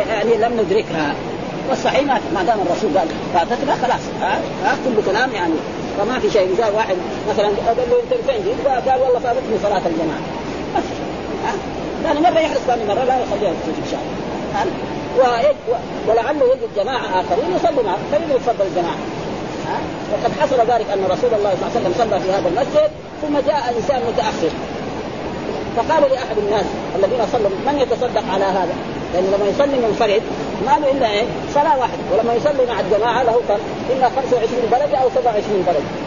[0.09, 1.15] يعني لم ندركها.
[1.69, 2.01] والصحيح
[2.33, 4.01] ما دام الرسول قال فاتتنا خلاص.
[4.21, 5.53] ها, ها؟ كل كلام يعني.
[5.97, 6.95] فما في شيء جاء واحد
[7.29, 10.23] مثلا قال له أنت فين؟ جيت؟ قال والله فاتتني صلاة الجماعة.
[10.77, 10.83] بس.
[11.45, 11.53] ها؟
[12.03, 14.65] ثاني مرة يحرص ثاني مرة لا يخليها في شهر
[16.07, 18.97] ولعله يجد جماعة آخرين يصلي معه فيدرك فضل الجماعة
[20.13, 23.39] وقد حصل ذلك أن رسول الله صلى الله عليه وسلم صلى في هذا المسجد ثم
[23.47, 24.49] جاء إنسان متأخر
[25.77, 28.75] فقال لأحد الناس الذين صلوا من يتصدق على هذا؟
[29.13, 30.21] لأنه لما يصلي منفرد
[30.65, 31.23] ما له إلا إيه؟
[31.53, 33.57] صلاة واحدة ولما يصلي مع الجماعة له كم؟
[33.89, 36.04] إلا 25 درجة أو 27 درجة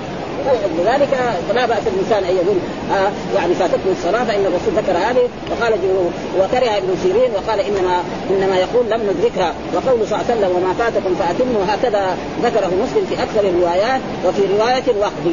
[0.79, 1.09] لذلك
[1.55, 2.57] لا بأس الإنسان أن يقول
[2.93, 5.73] آه يعني فاتته الصلاة فإن الرسول ذكر هذه وقال
[6.39, 10.75] وكره ابن سيرين وقال انما إنما يقول لم ندركها وقول صلى الله عليه وسلم وما
[10.75, 15.25] فاتكم فأتموا هكذا ذكره مسلم في أكثر الروايات وفي رواية الوقف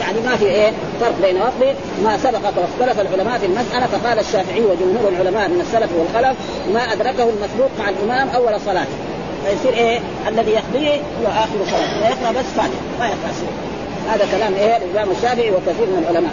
[0.00, 4.60] يعني ما في إيه؟ فرق بين وقف ما سبق واختلف العلماء في المسألة فقال الشافعي
[4.60, 6.36] وجمهور العلماء من السلف والخلف
[6.74, 8.96] ما أدركه المسبوق مع الإمام أول صلاته.
[9.46, 13.32] فيصير إيه؟ الذي يقضيه هو آخر صلاه فيقرا بس فاتحة ما يقرأ
[14.08, 16.32] هذا كلام إيه؟ الإمام الشافعي وكثير من العلماء.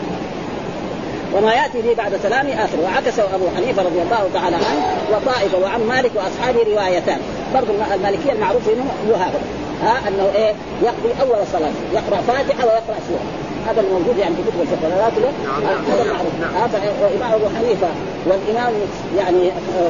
[1.33, 2.77] وما يأتي به بعد سلامي آخر.
[2.83, 7.19] وعكسه أبو حنيفة رضي الله تعالى عنه وطائفة وعن مالك وأصحابه روايتان.
[7.53, 9.39] برضو المالكية المعروف منهم هو هذا
[9.83, 10.53] ها؟ أنه إيه؟
[10.83, 13.25] يقضي أول صلاة يقرأ فاتحة ويقرأ سورة.
[13.67, 16.33] هذا الموجود يعني في كتب الفقه لا نعم هذا المعروف.
[16.63, 17.87] هذا وإمام أبو حنيفة
[18.25, 18.73] والإمام
[19.17, 19.89] يعني آه،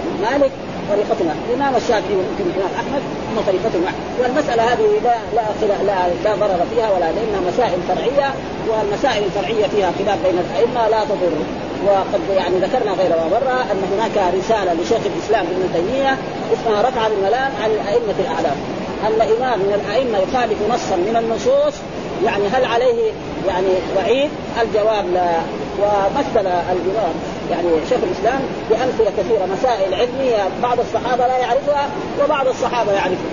[0.94, 1.34] طريقتنا.
[1.50, 3.84] الإمام الشافعي ويمكن الإمام أحمد هم طريقتهم
[4.20, 5.44] والمسألة هذه لا لا
[5.90, 8.34] لا لا ضرر فيها ولا لأنها مسائل فرعية
[8.70, 11.36] والمسائل الفرعية فيها خلاف بين الأئمة لا تضر.
[11.88, 16.18] وقد يعني ذكرنا غير مره أن هناك رسالة لشيخ الإسلام ابن تيمية
[16.54, 18.58] اسمها رفع الملام عن الأئمة الأعلام.
[19.08, 21.74] أن امام من الأئمة يخالف نصا من النصوص
[22.26, 23.12] يعني هل عليه
[23.48, 24.30] يعني وعيد؟
[24.62, 25.32] الجواب لا.
[25.82, 27.14] ومثل الإمام
[27.52, 31.90] يعني شيخ الإسلام بأمثلة كثيرة مسائل علمية بعض الصحابة لا يعرفها
[32.24, 33.32] وبعض الصحابة يعرفها.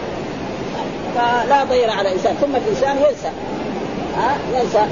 [1.14, 3.30] فلا ضير على الانسان ثم الإنسان ينسى.
[4.16, 4.86] ها؟ ينسى.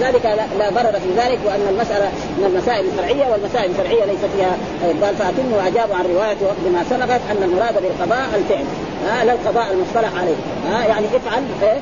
[0.00, 0.26] لذلك
[0.58, 4.56] لا ضرر في ذلك وأن المساله من المسائل الفرعيه والمسائل الفرعيه ليس فيها
[5.02, 8.64] قال فأتم واجابوا عن رواية وقت ما سبقت أن المراد بالقضاء الفعل.
[9.06, 10.36] ها؟ لا القضاء المصطلح عليه.
[10.70, 11.78] ها؟ يعني افعل إيه؟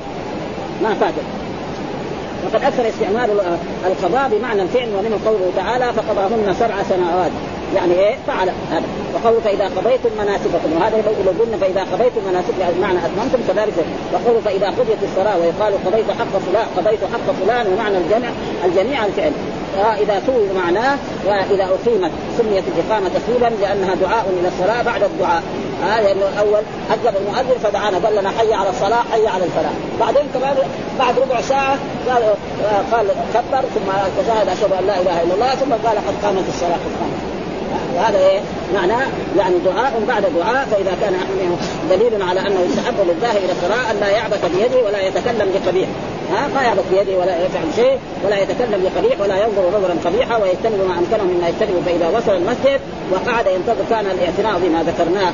[0.83, 1.42] ما فاتك
[2.45, 3.31] وقد أكثر استعمال
[3.87, 7.31] القضاء بمعنى الفعل ومنه قوله تعالى فقضاهن سبع سنوات.
[7.75, 8.87] يعني إيه؟ فعل هذا.
[9.15, 10.73] وقوله فإذا قضيتم مناسككم.
[10.77, 13.75] وهذا لو قلنا فإذا قضيتم مناسككم بمعنى أتممتم كذلك.
[14.13, 18.29] وقوله فإذا قضيت الصلاة ويقال قضيت حق فلان قضيت حق فلان ومعنى الجمع
[18.65, 19.33] الجميع الفعل.
[19.77, 25.43] إذا سوي معناه وإذا أقيمت سميت الإقامة تسويبا لأنها دعاء إلى الصلاة بعد الدعاء.
[25.83, 29.73] آه لأنه الأول أذن المؤذن فدعانا قال لنا حي على الصلاة حي على الفلاح.
[30.01, 30.57] بعدين كمان
[30.99, 35.51] بعد ربع ساعة قال آه قال كبر ثم تشهد أشهد أن لا إله إلا الله
[35.55, 37.33] ثم قال قد قامت الصلاة قد قامت
[37.97, 38.41] وهذا إيه؟
[38.75, 39.07] معناه
[39.39, 41.15] يعني دعاء بعد دعاء فإذا كان
[41.91, 45.89] دليل على أنه يستحب للذاهب إلى الصلاه أن لا يعبث بيده ولا يتكلم بقبيح.
[46.31, 50.81] ها ما يعبث بيده ولا يفعل شيء ولا يتكلم بقبيح ولا ينظر نظرا قبيحا ويجتنب
[50.89, 52.81] ما أمكنه مما يجتنب فإذا وصل المسجد
[53.13, 55.33] وقعد ينتظر كان الاعتناء بما ذكرناه.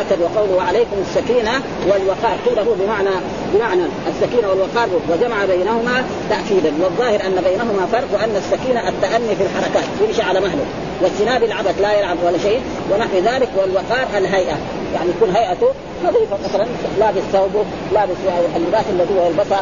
[0.00, 1.52] آكد وقوله وعليكم السكينة
[1.88, 3.14] والوقار قيل هو بمعنى
[3.54, 6.72] بمعنى السكينة والوقار وجمع بينهما تأكيدا.
[6.82, 10.64] والظاهر أن بينهما فرق وان السكينة التأني في الحركات يمشي على مهله.
[11.02, 12.60] واجتناب العبث لا يلعب ولا شيء
[12.92, 14.56] ونحو ذلك والوقار الهيئة.
[14.94, 15.68] يعني يكون هيئته
[16.04, 16.66] نظيفه مثلا
[16.98, 18.16] لابس ثوبه لابس
[18.56, 19.60] اللباس الذي هو يلبسه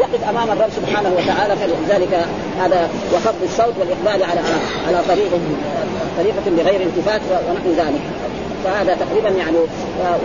[0.00, 2.26] يقف أمام الرب سبحانه وتعالى فلذلك
[2.60, 4.40] هذا وخفض الصوت والإقبال على
[4.88, 5.30] على طريق
[6.18, 8.00] طريقة بغير التفات ونحو ذلك.
[8.64, 9.56] فهذا تقريبا يعني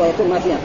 [0.02, 0.58] ويكون ما فيها.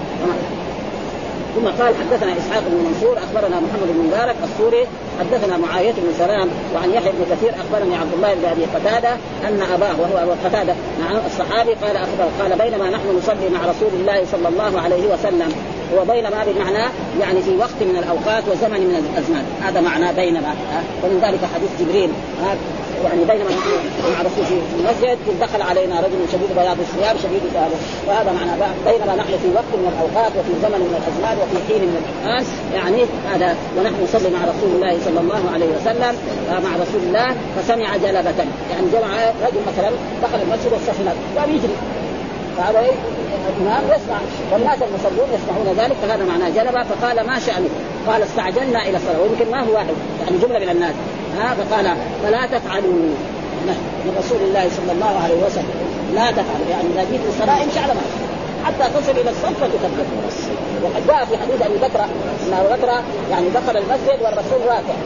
[1.59, 4.87] ثم قال حدثنا إسحاق بن منصور أخبرنا محمد بن مبارك السوري
[5.21, 9.13] حدثنا معاوية بن سلام وعن يحيى بن كثير أخبرني عبد الله بن أبي قتادة
[9.49, 14.25] أن أباه وهو قتادة نعم الصحابي قال أخبر قال بينما نحن نصلي مع رسول الله
[14.33, 15.53] صلى الله عليه وسلم
[15.97, 16.85] وبينما بمعنى
[17.21, 20.55] يعني في وقت من الأوقات وزمن من الأزمان هذا معنى بينما
[21.05, 22.11] ومن ذلك حديث جبريل
[23.05, 23.51] يعني بينما
[24.13, 27.71] مع رسول في المسجد دخل علينا رجل شديد بياض الثياب شديد سهل
[28.07, 28.53] وهذا معنى
[28.87, 33.03] بينما نحن في وقت من الأوقات وفي زمن من الأزمان وفي حين من الان يعني
[33.33, 36.15] هذا ونحن نصلي مع رسول الله صلى الله عليه وسلم
[36.65, 38.39] مع رسول الله فسمع جلبة.
[38.71, 39.09] يعني جمع
[39.47, 39.91] رجل مثلا
[40.23, 40.99] دخل المسجد والصف
[41.39, 41.98] قام يجري.
[42.59, 44.19] فهذا الإمام يسمع.
[44.53, 47.69] والناس المصلون يسمعون ذلك فهذا معناه جلبه فقال ما شأنه؟
[48.09, 49.95] قال استعجلنا إلى الصلاة ويمكن ما هو واحد
[50.25, 50.95] يعني جملة من الناس.
[51.39, 52.93] ها فقال فلا تفعلوا.
[54.05, 55.75] من رسول الله صلى الله عليه وسلم.
[56.15, 58.29] لا تفعلوا يعني إذا جيت الصلاه امشي على مهلك
[58.65, 60.05] حتى تصل إلى الصف وتكبر
[60.83, 62.89] وقد جاء في حديث أبي بكر أن ابو بكر
[63.31, 64.97] يعني دخل المسجد والرسول راكع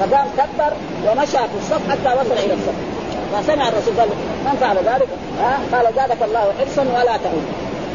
[0.00, 0.72] فقام كبر
[1.06, 2.99] ومشى في الصف حتى وصل إلى الصف.
[3.32, 4.08] فسمع الرسول قال
[4.44, 5.08] من فعل ذلك؟
[5.40, 7.44] ها؟ قال زادك الله حرصا ولا تعود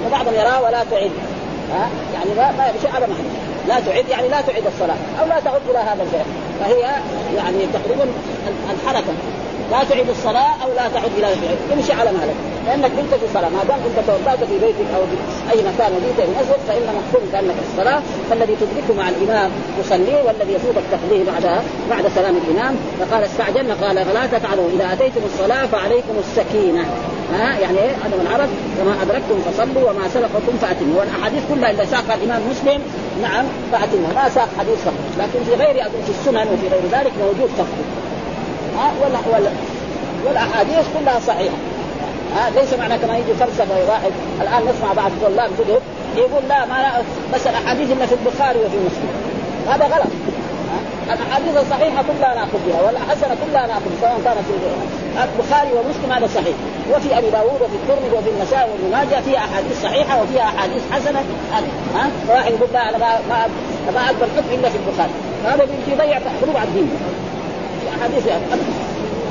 [0.05, 1.11] وبعضهم يراه ولا تعد.
[1.73, 3.23] ها؟ يعني ما ما شيء على محل
[3.67, 6.25] لا تعد يعني لا تعد الصلاة أو لا تعد إلى هذا الفعل.
[6.59, 6.81] فهي
[7.35, 8.05] يعني تقريبا
[8.73, 9.13] الحركة.
[9.71, 13.49] لا تعيد الصلاة أو لا تعد الفعل امشي على مهلك لأنك كنت في الصلاة.
[13.49, 15.17] ما دام كنت توضأت في بيتك أو في
[15.51, 19.51] أي مكان وجيت في المسجد فإن محكوم كأنك في الصلاة فالذي تدركه مع الإمام
[19.83, 21.45] تصليه والذي يفوتك تقضيه بعد
[21.89, 22.75] بعد سلام الإمام.
[22.99, 23.73] فقال استعجلنا.
[23.73, 24.69] قال فلا تفعلوا.
[24.75, 26.85] إذا أتيتم الصلاة فعليكم السكينة.
[27.33, 28.49] ها؟ يعني إيه؟ من عرف
[28.81, 30.99] وما أدركتم فصلوا وما سبقكم فأتموا.
[30.99, 32.81] والأحاديث كلها إذا ساقها الإمام مسلم
[33.21, 34.09] نعم فأتموا.
[34.15, 35.75] ما ساق حديث فقط لكن في غير
[36.05, 37.84] في السنن وفي غير ذلك موجود فقط
[38.77, 39.49] ها ولا
[40.25, 41.55] والأحاديث كلها صحيحة.
[42.35, 44.11] ها ليس معنى كما يجي فلسفة واحد.
[44.41, 45.81] الآن نسمع بعض طلاب كتب
[46.17, 47.01] يقول لا ما
[47.33, 49.09] بس الأحاديث إلا في البخاري وفي مسلم.
[49.69, 50.11] هذا غلط.
[51.13, 54.53] الأحاديث الصحيحة كلها نأخذ بها والحسنة كلها نأخذ سواء كانت في
[55.23, 56.55] البخاري ومسلم هذا صحيح.
[56.95, 61.19] وفي أبي داوود وفي الترمذي وفي النسائي وابن ماجه فيها أحاديث صحيحة وفيها أحاديث حسنة.
[61.95, 63.47] ها واحد يقول لا أنا ما ما
[63.95, 65.11] ما أقبل حكم إلا في البخاري.
[65.45, 66.89] هذا بيضيع حروب على الدين.
[67.95, 68.43] احاديث يعني.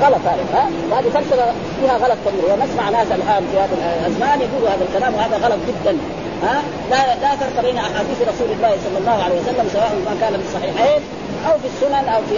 [0.01, 1.45] غلط هذا ها؟ وهذه فلسفة
[1.79, 2.53] فيها غلط كبير.
[2.53, 5.97] ونسمع ناس الآن في هذا الأزمان يقولوا هذا الكلام وهذا غلط جدا
[6.43, 10.33] ها؟ لا لا فرق بين أحاديث رسول الله صلى الله عليه وسلم سواء ما كان
[10.39, 11.01] في الصحيحين
[11.47, 12.35] أو في السنن أو في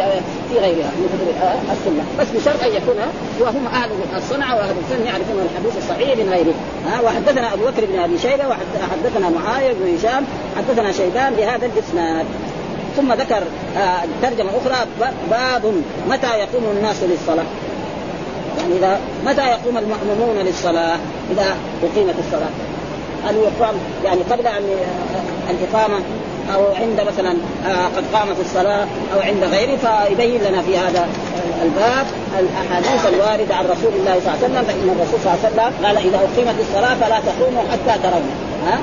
[0.50, 1.20] في غيرها كتب
[1.72, 2.04] السنة.
[2.20, 3.00] بس بشرط أن يكون
[3.42, 6.54] وهم أهل الصنعة وأهل الفن يعرفون الحديث الصحيح من غيره
[6.88, 10.24] ها؟ وحدثنا أبو بكر بن أبي شيبة وحدثنا معاوية بن هشام
[10.58, 12.26] حدثنا شيبان بهذا الإسناد.
[12.98, 13.44] ثم ذكر
[13.78, 14.88] آه ترجمة أخرى
[15.30, 15.74] باب
[16.10, 17.46] متى يقوم الناس للصلاة.
[18.58, 20.98] يعني إذا متى يقوم المأمومون للصلاة؟
[21.32, 22.50] إذا أقيمت الصلاة.
[23.26, 26.00] هل يقام يعني قبل أن آه، الإقامة؟
[26.56, 31.08] أو عند مثلا آه قد قامت الصلاة أو عند غيره؟ فيبين لنا في هذا
[31.64, 32.06] الباب
[32.40, 35.86] الأحاديث الواردة عن رسول الله صلى الله عليه وسلم فإن الرسول صلى الله عليه وسلم
[35.86, 38.30] قال إذا أقيمت الصلاة فلا تقوموا حتى ترون
[38.68, 38.80] ها؟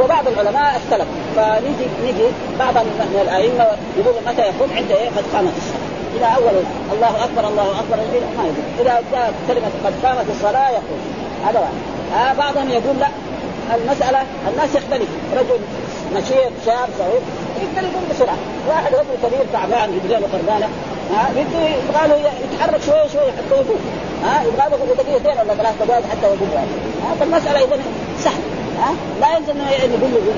[0.00, 1.08] وبعض العلماء اختلف.
[1.36, 3.66] فنيجي نيجي بعض من الأئمة
[3.98, 5.88] يقول متى يقوم عند إيه؟ قد قامت الصلاة.
[6.16, 6.56] اذا أول
[6.92, 7.96] الله أكبر الله أكبر
[8.36, 11.00] ما يقول إذا جاءت كلمة قد قامت الصلاة يقول.
[11.46, 11.78] هذا واحد.
[12.18, 13.08] آه بعضهم يقول لا.
[13.74, 15.60] المسألة الناس يختلف رجل
[16.16, 17.20] نشيط شاب صغير
[17.62, 18.36] يقدر يقوم بسرعة.
[18.68, 20.68] واحد رجل كبير تعبان رجلين قردانه
[21.14, 23.76] ها بده قالوا يتحرك شوية شوية حتى يفوق
[24.24, 26.48] ها يبغى له دقيقتين ولا ثلاث دقائق حتى يقول
[27.02, 27.78] ها فالمسألة اذا
[28.18, 28.40] سهل
[29.20, 30.34] لا يلزم إنه يقول له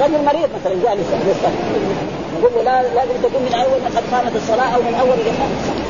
[0.00, 4.94] رجل مريض مثلا جالس يقول لا لازم تكون من أول قد قامت الصلاة أو من
[5.00, 5.16] أول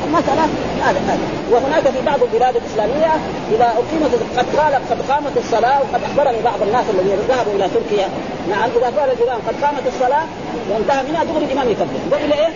[0.07, 0.43] المساله
[0.87, 1.25] هذا هذا.
[1.51, 3.11] وهناك في بعض البلاد الإسلامية
[3.53, 8.07] إذا أقيمت قد قال قد قامت الصلاة وقد أخبرني بعض الناس الذين ذهبوا إلى تركيا.
[8.49, 10.25] نعم إذا قال الإمام قد قامت الصلاة
[10.69, 11.99] وانتهى منها دغري الإمام يكبر.
[12.11, 12.51] والى إيه؟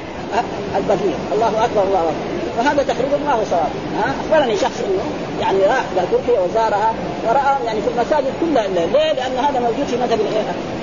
[0.77, 2.33] البقيه الله أكبر الله أكبر.
[2.57, 3.71] وهذا تقريبا ما هو صواب.
[3.99, 5.05] ها؟ أخبرني شخص إنه
[5.41, 6.93] يعني راح إلى تركيا وزارها
[7.27, 10.19] ورأى يعني في المساجد كلها ليه؟ لأن هذا موجود في مذهب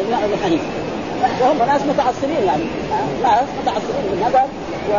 [0.00, 0.79] الإمام ابي حنيفه
[1.40, 2.64] وهم ناس متعصبين يعني.
[3.22, 4.48] ناس متعصبين بالمذهب
[4.90, 4.94] و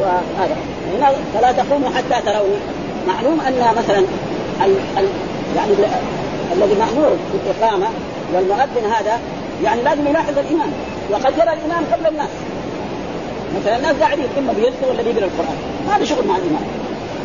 [0.00, 0.56] وهذا
[0.98, 2.56] هنا فلا تقوموا حتى تروني.
[3.08, 3.98] معلوم أن مثلا
[4.64, 4.76] ال...
[4.98, 5.08] ال...
[5.56, 5.72] يعني
[6.52, 7.86] الذي مأمور بالإقامة
[8.34, 9.18] والمؤذن هذا
[9.64, 10.72] يعني لازم يلاحظ الامام
[11.10, 12.28] وقد يرى الامام قبل الناس.
[13.60, 15.56] مثلا الناس قاعدين إما بيذكر ولا بيقرا القرآن.
[15.90, 16.64] هذا شغل مع الامام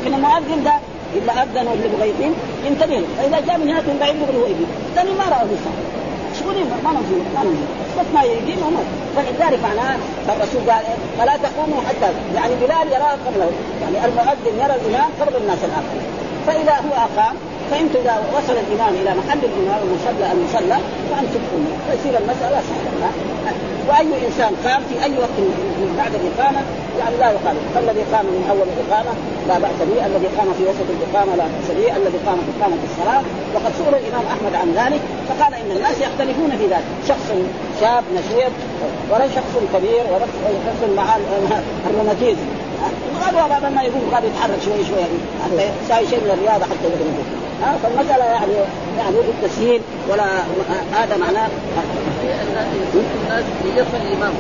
[0.02, 0.74] لكن المؤذن ده
[1.16, 2.34] اذا أذن ولا يبغى يقيم
[2.66, 4.48] ينتبه فإذا جاء من هناك من بعيد يبغى هو
[4.96, 5.99] ثاني ما رأى الانسان
[6.40, 7.68] شغلين ما نظيم ما نظيم
[8.00, 8.84] بس ما يقيم وما
[9.16, 9.98] فلذلك معناه
[10.28, 10.84] فالرسول قال؟
[11.20, 13.52] فلا تقوموا حتى يعني بلال يراه قبله.
[13.82, 16.08] يعني المؤذن يرى الإمام قبل الناس الاخرين
[16.48, 17.36] فإذا هو أقام
[17.72, 20.78] فانت اذا وصل الإمام إلى محل الإمام المصلى المصلى
[21.10, 23.12] فأنتم تقوموا فيصير المسألة سهلة.
[23.90, 25.38] وأي إنسان قام في أي وقت
[25.82, 26.62] من بعد الإقامة
[27.00, 29.12] يعني لا يخالف فالذي قام من أول الإقامة
[29.50, 30.06] لا بأس به.
[30.06, 31.88] الذي قام في وسط الإقامة لا بأس به.
[32.00, 33.24] الذي قام في إقامة الصلاة
[33.56, 36.88] وقد سئل الإمام أحمد عن ذلك فقال إن الناس يختلفون في ذلك.
[37.10, 37.28] شخص
[37.82, 38.54] شاب نشيط
[39.12, 40.26] ولا شخص كبير ولا
[40.68, 41.08] شخص مع
[41.90, 42.48] الروماتيزم.
[43.26, 45.04] قالوا هذا ما يقول قال يتحرك شوي شوي
[45.44, 48.54] حتى يساوي شيء من الرياضه حتى يقدر يقول ها فالمساله يعني
[48.98, 50.26] يعني بالتسهيل ولا
[50.94, 51.48] هذا معناه؟
[53.24, 54.34] الناس يدخل الإمام.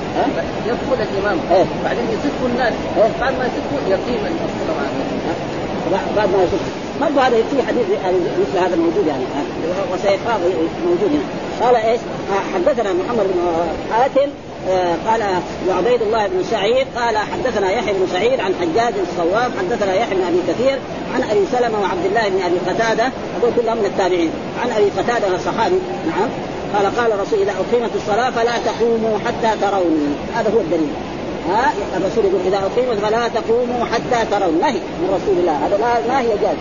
[0.65, 1.37] يدخل الإمام.
[1.51, 2.73] إيه؟ بعدين يصفوا الناس.
[2.97, 5.09] إيه؟ بعد ما يصفوا يقيم الصلاه
[6.15, 9.23] بعد ما يصف برضه هذا في حديث يعني مثل هذا موجود يعني
[9.93, 10.37] وسيقرا
[10.85, 11.99] موجود هنا قال إيش؟
[12.53, 13.41] حدثنا محمد بن
[13.91, 14.48] حاتم آه،
[15.07, 15.21] قال
[15.69, 20.23] وعبيد الله بن سعيد قال حدثنا يحيى بن سعيد عن حجاج الصواب حدثنا يحيى بن
[20.23, 20.79] أبي كثير
[21.15, 24.31] عن أبي سلمة وعبد الله بن أبي قتادة هذول كلهم من التابعين.
[24.63, 25.79] عن أبي قتادة صحابي.
[26.07, 26.29] نعم.
[26.75, 30.13] قال قال الرسول إذا أقيمت الصلاة فلا تقوموا حتى تروني.
[30.35, 30.93] هذا هو الدليل.
[31.49, 35.67] ها؟ الرسول يقول إذا أقيمت فلا تقوموا حتى ترون نهي من رسول الله.
[35.67, 36.57] هذا ما هي جاز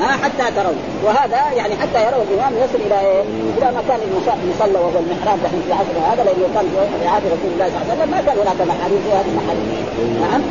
[0.00, 0.78] ها حتى ترون.
[1.04, 3.22] وهذا يعني حتى يروا الإمام يصل إلى إيه؟
[3.58, 3.98] إلى مكان
[4.44, 6.66] المصلى وهو المحراب دحين في عصر هذا لأنه كان
[7.00, 8.10] في عهد رسول الله صلى الله عليه وسلم.
[8.10, 9.58] ما كان هناك محاريب في هذه المحل
[10.20, 10.42] نعم.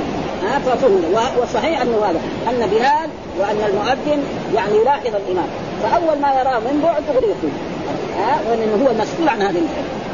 [0.46, 0.94] ها ففهم
[1.40, 2.20] والصحيح أنه هذا.
[2.50, 4.24] أن بلال وأن المؤذن
[4.56, 5.50] يعني يلاحظ الإمام.
[5.84, 7.52] فأول ما يراه من بعد دغري يقول.
[8.18, 9.62] ها وانه هو المسؤول عن هذه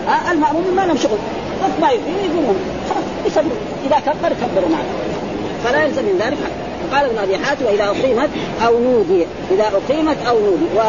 [0.07, 1.17] ها المأمومين ما لهم شغل.
[1.63, 2.57] بس ما يقول يقولون
[2.89, 3.45] خلاص
[3.85, 4.85] إذا كبر كبروا معه.
[5.63, 6.37] فلا يلزم من ذلك.
[6.37, 8.29] حق قال ابن ابي حاتم اذا أقيمت
[8.65, 9.25] أو نودي.
[9.51, 10.65] إذا أقيمت أو نودي.
[10.77, 10.81] و...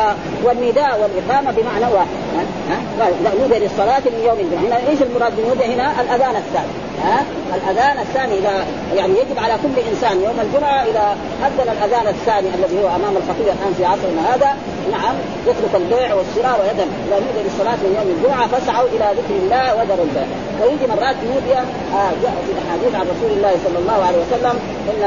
[0.45, 2.09] والنداء والإقامة بمعنى واحد.
[2.71, 4.63] ها؟ إذا نودي للصلاة من يوم الجمعة.
[4.67, 6.73] هنا إيش المراد بالنودي هنا الأذان الثاني.
[7.05, 7.25] ها؟
[7.57, 8.65] الأذان الثاني إذا
[8.97, 13.47] يعني يجب على كل إنسان يوم الجمعة إذا أذن الأذان الثاني الذي هو أمام الخطيب
[13.47, 14.57] الآن في عصرنا هذا
[14.93, 15.15] نعم
[15.47, 20.07] يترك البيع والشراء ويدم إذا نودي للصلاة من يوم الجمعة فاسعوا إلى ذكر الله وذروا
[20.09, 20.29] البيع.
[20.63, 21.55] ويجي مرات نودي
[21.99, 24.55] آه جاء في الأحاديث عن رسول الله صلى الله عليه وسلم
[24.91, 25.03] إن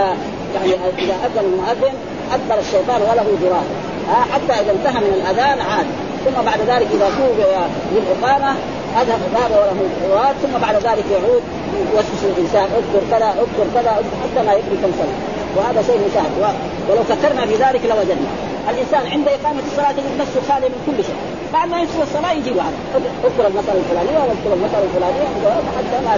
[0.56, 1.94] يعني إذا أذن المؤذن
[2.34, 3.66] ادبر الشيطان وله ضرار
[4.10, 5.86] آه حتى إذا انتهى من الأذان عاد.
[6.26, 7.38] ثم بعد ذلك إذا توب
[7.94, 8.56] للإقامة
[9.02, 11.44] أذهب ذهب وله ضرار ثم بعد ذلك يعود
[11.94, 15.16] يوسوس الإنسان اذكر كذا اذكر كذا حتى ما يدري كم سنة.
[15.56, 16.34] وهذا شيء مشاهد.
[16.90, 18.32] ولو فكرنا في ذلك لوجدنا.
[18.72, 21.20] الإنسان عند إقامة الصلاة يجد نفسه خالي من كل شيء.
[21.54, 22.80] بعد ما يصل الصلاة يجي هذا.
[23.28, 25.28] اذكر المساله الفلانيه واذكر المساله الفلانيه
[25.78, 26.14] حتى ما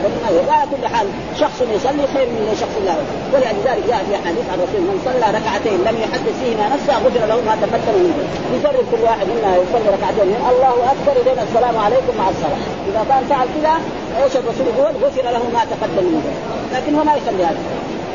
[0.48, 1.08] وعلى كل حال
[1.42, 2.96] شخص يصلي خير من شخص لا
[3.34, 7.38] ولذلك جاء في حديث عن الرسول من صلى ركعتين لم يحدث فيهما نفسه غفر له
[7.48, 8.18] ما تقدم منه.
[8.56, 10.30] يجرب كل واحد منا يصلي ركعتين.
[10.52, 11.42] الله أكبر إلينا.
[11.50, 12.62] السلام عليكم مع الصلاة.
[12.90, 13.74] إذا كان فعل كذا
[14.24, 16.32] إيش الرسول يقول؟ غفر له ما تقدم منه.
[16.76, 17.62] لكن هو ما يصلي هذا.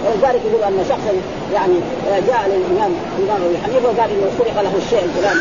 [0.04, 1.12] ولذلك يقول أن شخصا
[1.54, 1.74] يعني
[2.28, 5.40] جاء للإمام الامام أبي حنيفة وقال إنه سرق له الشيء الفلاني.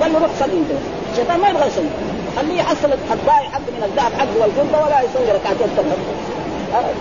[0.00, 0.70] قال له روح صلي أنت.
[1.12, 1.92] الشيطان ما يبغى يصلي.
[2.36, 6.00] خليه يحصل الضايع حق من الذهب حقه والفضه ولا يصلي ركعتين تمام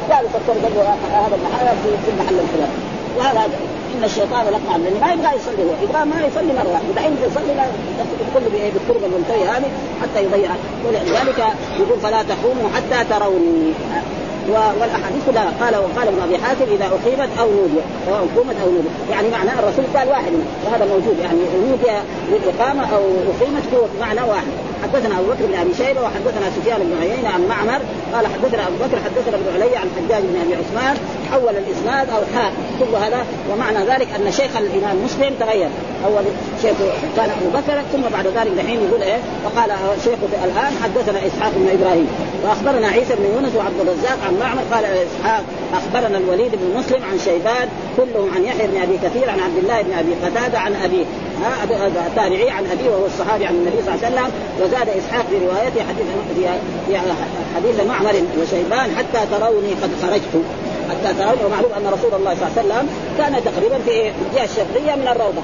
[0.09, 0.63] جالس الطرد
[1.11, 1.67] هذا المحل
[2.05, 2.77] في المحل الفلاني.
[3.17, 3.41] وهذا
[3.95, 5.73] إن الشيطان لقمع لأنه ما يبغى يصلي هو.
[5.83, 7.01] يبغى ما يصلي مرة واحدة.
[7.27, 7.53] يصلي.
[8.19, 9.69] يدخل بالطرق المنتهيه هذه
[10.01, 11.39] حتى يضيعها ولذلك
[11.79, 13.73] يقول فلا تقوموا حتى تروني.
[14.49, 17.79] والأحاديث كلها قال وقال ابن أبي حاتم إذا أقيمت أو نودي.
[18.07, 18.87] اقيمت أو نودي.
[19.11, 20.31] يعني معنى الرسول قال واحد.
[20.65, 21.17] وهذا موجود.
[21.23, 21.91] يعني نودي
[22.31, 23.03] للإقامة أو
[23.35, 24.53] أقيمت هو معنى واحد.
[24.85, 27.79] حدثنا أبو بكر بن أبي شيبة وحدثنا سفيان بن عيينة عن معمر
[28.13, 30.97] قال حدثنا أبو بكر حدثنا ابن علي عن حجاج بن أبي عثمان
[31.31, 35.69] حول الإسناد أو حاء كل هذا ومعنى ذلك أن شيخ الإمام مسلم تغير.
[36.05, 36.23] أول
[36.61, 36.77] شيخ
[37.17, 39.69] كان أبو بكر ثم بعد ذلك دحين يقول إيه وقال
[40.03, 42.07] شيخ الآن حدثنا إسحاق بن إبراهيم
[42.43, 45.43] وأخبرنا عيسى بن يونس وعبد الرزاق عن معمر قال إسحاق
[45.73, 47.67] أخبرنا الوليد بن مسلم عن شيبان
[47.97, 51.05] كلهم عن يحيى بن أبي كثير عن عبد الله بن أبي قتادة عن ابيه
[52.07, 55.81] التابعي عن أبيه وهو الصحابي عن النبي صلى الله عليه وسلم وزاد إسحاق في روايته
[55.89, 56.07] حديث
[57.55, 60.43] حديث معمر وشيبان حتى تروني قد خرجت.
[60.89, 64.95] حتى ترون ومعلوم أن رسول الله صلى الله عليه وسلم كان تقريبا في الجهه الشرقيه
[64.95, 65.41] من الروضة.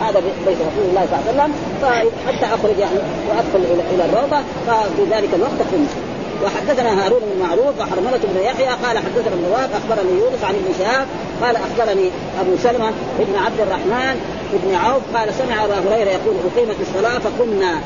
[0.00, 1.52] هذا بيت رسول الله صلى الله عليه وسلم.
[1.82, 2.98] فحتى أخرج يعني
[3.28, 3.60] وأدخل
[3.94, 6.09] إلى الروضة ففي ذلك الوقت كنت
[6.44, 11.06] وحدثنا هارون بن معروف وحرملة بن يحيى قال حدثنا ابن أخبرني يونس عن ابن شهاب
[11.42, 14.20] قال أخبرني أبو سلمة ابن عبد الرحمن
[14.52, 17.80] ابن عوف قال سمع أبا هريرة يقول أقيمت الصلاة فقمنا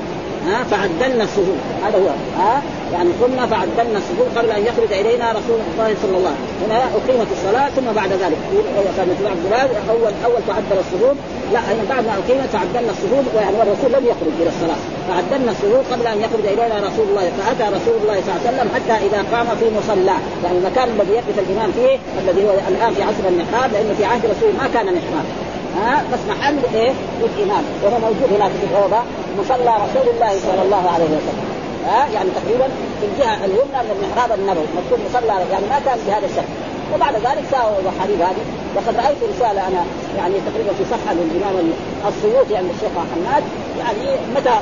[0.47, 5.59] ها فعدلنا الصفوف هذا هو ها؟ يعني قمنا فعدلنا الصفوف قبل أن يخرج إلينا رسول
[5.73, 6.71] الله صلى الله عليه وسلم.
[6.71, 8.39] هنا أقيمت الصلاة ثم بعد ذلك.
[8.97, 9.47] كان في عبد
[9.91, 11.17] اول أول تعدل الصفوف
[11.53, 14.81] لا يعني بعد ما أقيمت فعدلنا الصفوف يعني والرسول لم يخرج إلى الصلاة.
[15.09, 18.69] فعدلنا الصفوف قبل أن يخرج إلينا رسول الله فأتى رسول الله صلى الله عليه وسلم
[18.75, 23.03] حتى إذا قام في مصلاه يعني المكان الذي يقف الإمام فيه الذي هو الآن في
[23.03, 25.27] عصر المحراب لأنه في عهد رسول ما كان محراب
[25.77, 29.03] ها بس محل إيه؟ للامام وهو موجود هناك في الروضه
[29.39, 31.47] مصلى رسول الله صلى الله عليه وسلم.
[31.87, 32.69] ها يعني تقريبا
[33.01, 34.67] في الجهة اليمنى من المحراب النبوي.
[34.79, 36.55] مكتوب مصلى يعني ما كان بهذا الشكل.
[36.95, 38.45] وبعد ذلك ساووا الحديث هذه.
[38.77, 39.83] وقد رأيت رساله أنا
[40.19, 41.55] يعني تقريبا في صفحة للإمام
[42.09, 43.45] السيوطي عند الشيخ حماد
[43.79, 44.07] يعني
[44.37, 44.55] متى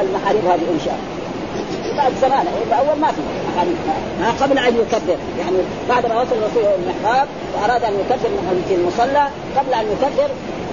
[0.00, 0.98] المحاريب هذه انشاء
[1.96, 3.76] بعد زمان أول ما في محاريب
[4.40, 5.18] قبل أن يكبر.
[5.38, 5.56] يعني
[5.88, 8.28] بعد ما وصل الرسول المحراب وأراد أن يكبر
[8.68, 10.30] في المصلى قبل أن يكبر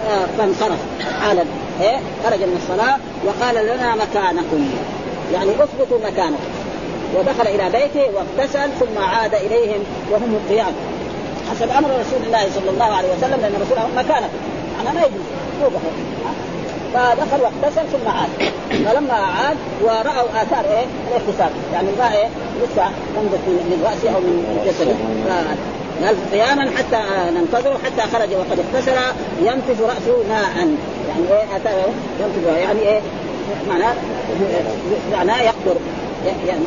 [0.09, 0.79] آه، فانصرف.
[1.21, 1.43] حالا
[1.81, 4.69] إيه؟ خرج من الصلاة وقال لنا مكانكم.
[5.33, 6.51] يعني اثبتوا مكانكم.
[7.15, 10.73] ودخل إلى بيته واغتسل ثم عاد إليهم وهم قيام
[11.51, 14.37] حسب أمر رسول الله صلى الله عليه وسلم لأن الرسول مكانكم.
[14.81, 15.25] أنا ما يجوز.
[16.93, 18.29] فدخل واغتسل ثم عاد.
[18.85, 21.49] فلما عاد ورأوا آثار إيه؟ الاغتسال.
[21.73, 22.27] يعني الماء إيه؟
[22.63, 24.95] لسه تنزل من رأسه أو من جسده.
[26.05, 28.97] قال قياما حتى ننتظر حتى خرج وقد اغتسل
[29.41, 30.67] ينفث رأسه ماء.
[31.09, 31.69] يعني إيه؟ اتى
[32.19, 33.01] ينفث يعني إيه؟
[33.69, 33.93] معناه
[35.11, 35.75] معناه يقدر.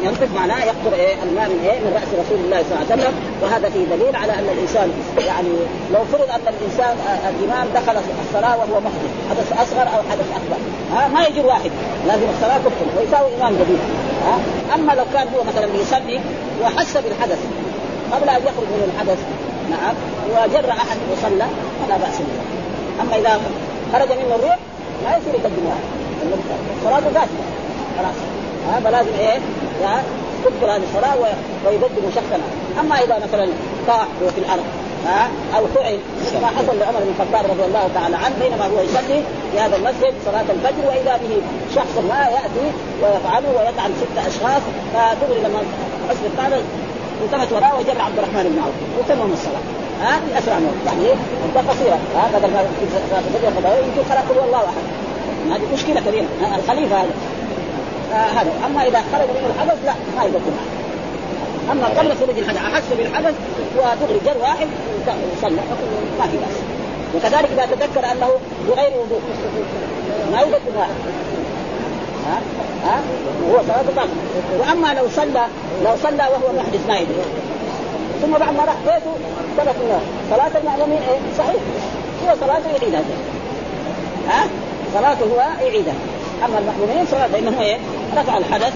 [0.07, 3.15] ينطق معناه يقطر إيه الماء من إيه من رأس رسول الله صلى الله عليه وسلم.
[3.43, 4.89] وهذا فيه دليل على أن الإنسان
[5.31, 5.53] يعني
[5.95, 10.59] لو فرض أن الإنسان آه، الإمام دخل الصلاة وهو محدث حدث أصغر أو حدث أكبر.
[10.95, 11.71] ها ما يجر واحد
[12.09, 13.83] لازم الصلاة تبطل ويساوي إمام جديد.
[14.27, 14.37] ها
[14.75, 16.21] أما لو كان هو مثلا بيصلي
[16.63, 17.41] وحس بالحدث
[18.13, 19.21] قبل أن يخرج من الحدث
[19.71, 19.95] نعم
[20.35, 21.47] وجر أحد وصلى
[21.81, 22.39] فلا بأس به.
[23.03, 23.41] أما إذا
[23.93, 24.59] خرج منه الروح
[25.05, 25.89] ما يصير يقدم واحد.
[26.85, 27.45] صلاته ذاتها
[27.99, 28.34] خلاص.
[28.69, 29.39] ها فلازم إيه؟
[30.45, 31.17] تبطل هذه الصلاة
[31.67, 32.39] ويقدم شخصا.
[32.81, 33.49] أما إذا مثلا
[33.87, 34.65] طاح في الأرض
[35.07, 38.83] ها أو فعل مثل ما حصل لعمر بن الخطاب رضي الله تعالى عنه بينما هو
[38.83, 39.23] يصلي
[39.53, 41.35] في هذا المسجد صلاة الفجر وإذا به
[41.75, 42.67] شخص ما يأتي
[43.03, 44.63] ويفعله ويطعن ست أشخاص
[44.95, 45.61] فتدري لما
[46.09, 46.65] حسب الطالب
[47.25, 48.77] التفت وراه وجر عبد الرحمن بن عوف.
[48.99, 49.65] وتمم الصلاة.
[50.03, 51.99] ها في اسرع موت يعني مده قصيرة.
[52.17, 53.49] ها بدل ما في صلاه الفجر
[53.87, 54.85] يمكن قرا قل والله أحد.
[55.51, 56.27] هذه مشكلة كبيرة.
[56.59, 57.15] الخليفة هذا.
[58.15, 58.53] هذا.
[58.67, 60.57] أما إذا خرج منه الحدث لا ما يقدم
[61.73, 63.35] أما قبل خروج الحدث أحس بالحدث
[63.77, 64.69] وتغري جر واحد
[65.07, 65.63] وصلى
[66.19, 66.57] ما في بأس.
[67.15, 68.29] وكذلك إذا تذكر أنه
[68.69, 69.21] بغير وضوء.
[70.33, 70.91] ما يقدم واحد
[72.27, 72.41] ها؟
[72.85, 73.01] ها؟
[73.51, 74.11] هو صلاة باطل
[74.59, 75.47] وأما لو صلى
[75.85, 77.25] لو صلى وهو محدث ما يدري.
[78.23, 79.13] ثم بعد ما راح بيته
[79.63, 80.01] انه
[80.31, 81.61] صلاة المعلومين إيه؟ صحيح.
[82.25, 83.03] هو صلاته يعيدها
[84.29, 84.47] ها؟
[84.95, 85.95] صلاته هو يعيدها
[86.45, 87.79] أما المأمومين صلاة فإنه إيه؟
[88.17, 88.73] رفع الحدث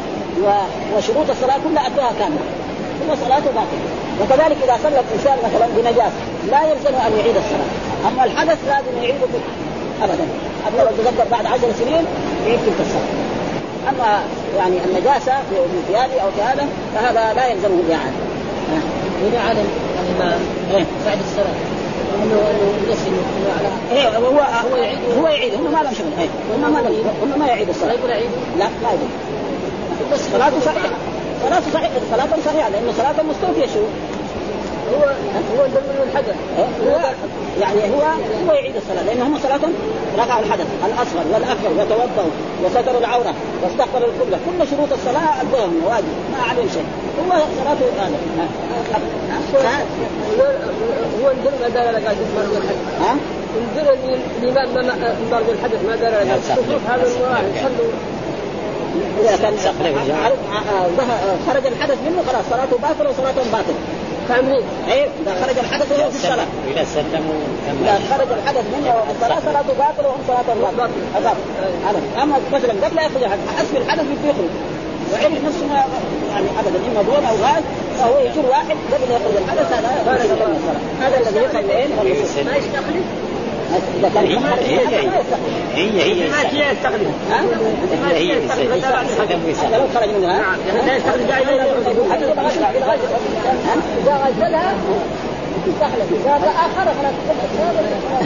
[0.96, 2.44] وشروط الصلاة كلها أدوها كاملة
[3.00, 3.88] ثم صلاته باطلة.
[4.20, 7.70] وكذلك إذا صلى الإنسان مثلا بنجاسة لا يلزمه أن يعيد الصلاة.
[8.08, 9.26] أما الحدث لازم يعيده
[10.02, 10.26] أبدا.
[10.68, 12.04] أما لو تذكر بعد عشر سنين
[12.46, 13.12] يعيد تلك الصلاة.
[13.88, 14.20] أما
[14.58, 15.56] يعني النجاسة في
[15.88, 18.12] ثيابه أو في هذا فهذا لا يلزمه الإعادة
[19.28, 20.40] إذا عاد الإمام
[21.06, 21.77] بعد الصلاة.
[23.92, 27.46] إيه هو يعيد هو يعيد هم ما لهم شغل إيه هم ما لهم هم ما
[27.46, 29.00] يعيدوا الصلاه يقول يعيد لا ما يعيد
[30.12, 30.88] بس صلاته صحيحه
[31.42, 33.80] صلاته صحيحه صلاته صحيحه لأنه صلاته مستوفيه شو
[34.92, 35.04] هو
[35.58, 35.64] هو
[36.86, 37.00] هو
[37.60, 38.02] يعني هو
[38.48, 39.72] هو يعيد الصلاه لأن هم صلاتهم
[40.18, 42.30] رفعوا الحدث الاصغر والاكبر وتوضؤوا
[42.64, 46.84] وستروا العوره واستقبلوا القبله كل شروط الصلاه ادوهم واجب ما عليهم شيء
[47.18, 48.18] هو صلاته هذا
[51.22, 52.02] هو الدر ما دار لك
[52.36, 53.16] مرض الحدث ها؟
[53.56, 53.88] الدر
[54.42, 54.86] الامام
[55.30, 56.26] مرض الحدث ما دار لك
[56.88, 57.44] هذا الواحد.
[57.62, 57.90] صلوا
[59.20, 59.54] اذا كان
[61.46, 63.74] خرج الحدث منه خلاص صلاته باطله وصلاته باطله
[64.28, 66.46] كاملين اي إذا خرج الحدث وهو في الصلاة.
[66.70, 67.40] إذا سلموا
[67.82, 70.88] إذا خرج الحدث منه وهو في الصلاة صلاته باطله وهم صلاة الله.
[71.14, 74.50] هذا أما مثلا قبل لا يخرج الحدث حسب الحدث بده يخرج
[75.12, 75.84] وعرف نفسه ما
[76.38, 77.62] يعني ابدا اما بول أو غاز
[77.98, 79.90] فهو يجر واحد قبل يخرج الحدث هذا
[81.00, 81.86] هذا الذي يفعل الايه؟
[82.44, 83.04] ما يستخلف
[83.98, 85.10] اذا كان هي هي هي
[85.74, 86.70] هي هي هي
[89.60, 91.52] هذا لو خرج منها لا يستخلف دائما
[94.06, 94.76] اذا
[95.72, 97.10] تستحلف اذا اخر فلا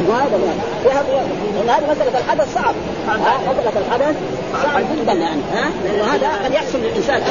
[0.08, 1.06] وهذا
[1.54, 2.74] لأن هذه مساله الحدث صعب
[3.08, 4.16] مساله الحدث
[4.62, 7.22] صعب جدا يعني ها لأنه هذا قد يحصل للانسان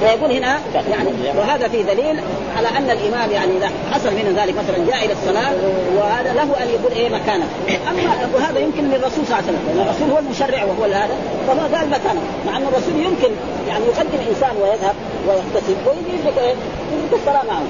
[0.00, 0.58] فيقول هنا
[0.90, 1.08] يعني
[1.38, 2.20] وهذا في دليل
[2.56, 5.52] على ان الامام يعني اذا حصل منه ذلك مثلا جاء إلى الصلاه
[5.96, 7.44] وهذا له ان يقول إيه مكانه
[7.90, 11.16] اما وهذا يمكن للرسول صلى الله عليه وسلم الرسول هو المشرع وهو هذا
[11.48, 13.34] فما قال مكانه مع ان الرسول يمكن
[13.68, 14.94] يعني يقدم انسان ويذهب
[15.28, 16.54] ويغتسل ويجي إيه
[16.92, 17.62] يجي الصلاه معه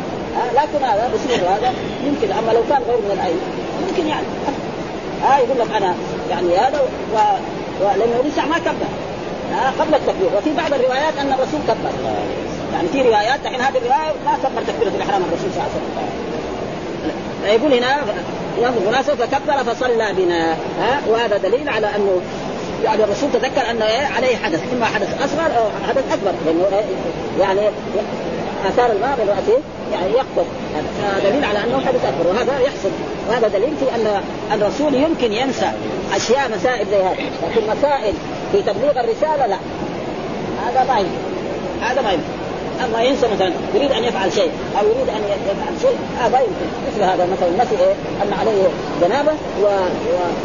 [0.54, 1.72] لكن هذا بصير هذا
[2.06, 3.38] يمكن أما لو كان غير من العين
[3.88, 4.26] يمكن يعني.
[5.22, 5.94] ها آه يقول لك أنا
[6.30, 7.16] يعني هذا و...
[7.80, 8.90] ولأنه لسه ما كبر.
[9.52, 10.28] آه قبل التكبير.
[10.38, 11.90] وفي بعض الروايات أن الرسول كبر.
[12.74, 16.14] يعني في روايات الحين هذه الرواية ما كبر تكبيرة الإحرام الرسول صلى الله عليه وسلم.
[17.42, 17.96] فيقول هنا
[18.58, 20.52] ينظر مناسب فكبر فصلى بنا.
[20.52, 22.20] ها وهذا دليل على أنه
[22.84, 23.84] يعني الرسول تذكر انه
[24.16, 26.32] عليه حدث إما حدث أصغر أو حدث أكبر.
[26.46, 26.66] لأنه
[27.40, 27.60] يعني
[28.68, 29.58] آثار الماء من راسه
[29.92, 30.46] يعني يقبض
[31.02, 32.90] هذا دليل على أنه حدث اكبر وهذا يحصل.
[33.28, 35.70] وهذا دليل في أن الرسول يمكن ينسى
[36.16, 37.30] أشياء مسائل زي هذه.
[37.42, 38.14] لكن مسائل
[38.52, 39.58] في تبليغ الرسالة لا.
[40.66, 41.22] هذا ما يمكن.
[41.80, 42.34] هذا ما يمكن.
[42.84, 44.50] اما ينسى مثلا يريد أن يفعل شيء
[44.80, 46.66] أو يريد أن يفعل شيء هذا يمكن.
[46.88, 48.62] مثل هذا مثلا نسي إيه؟ أن عليه
[49.02, 49.32] جنابة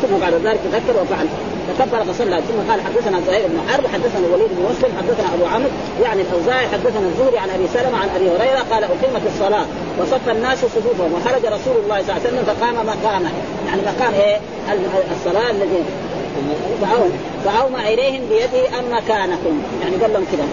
[0.01, 1.27] ثم بعد ذلك تذكر وفعل.
[1.69, 5.69] فكبر فصلى ثم قال حدثنا زهير بن حرب حدثنا الوليد بن مسلم حدثنا أبو عمرو
[6.03, 9.65] يعني الأوزاعي حدثنا الزهري عن أبي سلمة عن أبي هريرة قال أقيمت الصلاة
[9.99, 13.29] وصف الناس صفوفهم وخرج رسول الله صلى الله عليه وسلم فقام مقامه
[13.67, 14.39] يعني مقام إيه؟
[15.11, 15.83] الصلاة الذي
[17.45, 20.45] فأومى إليهم بيده أم مكانكم؟ يعني قال لهم كذا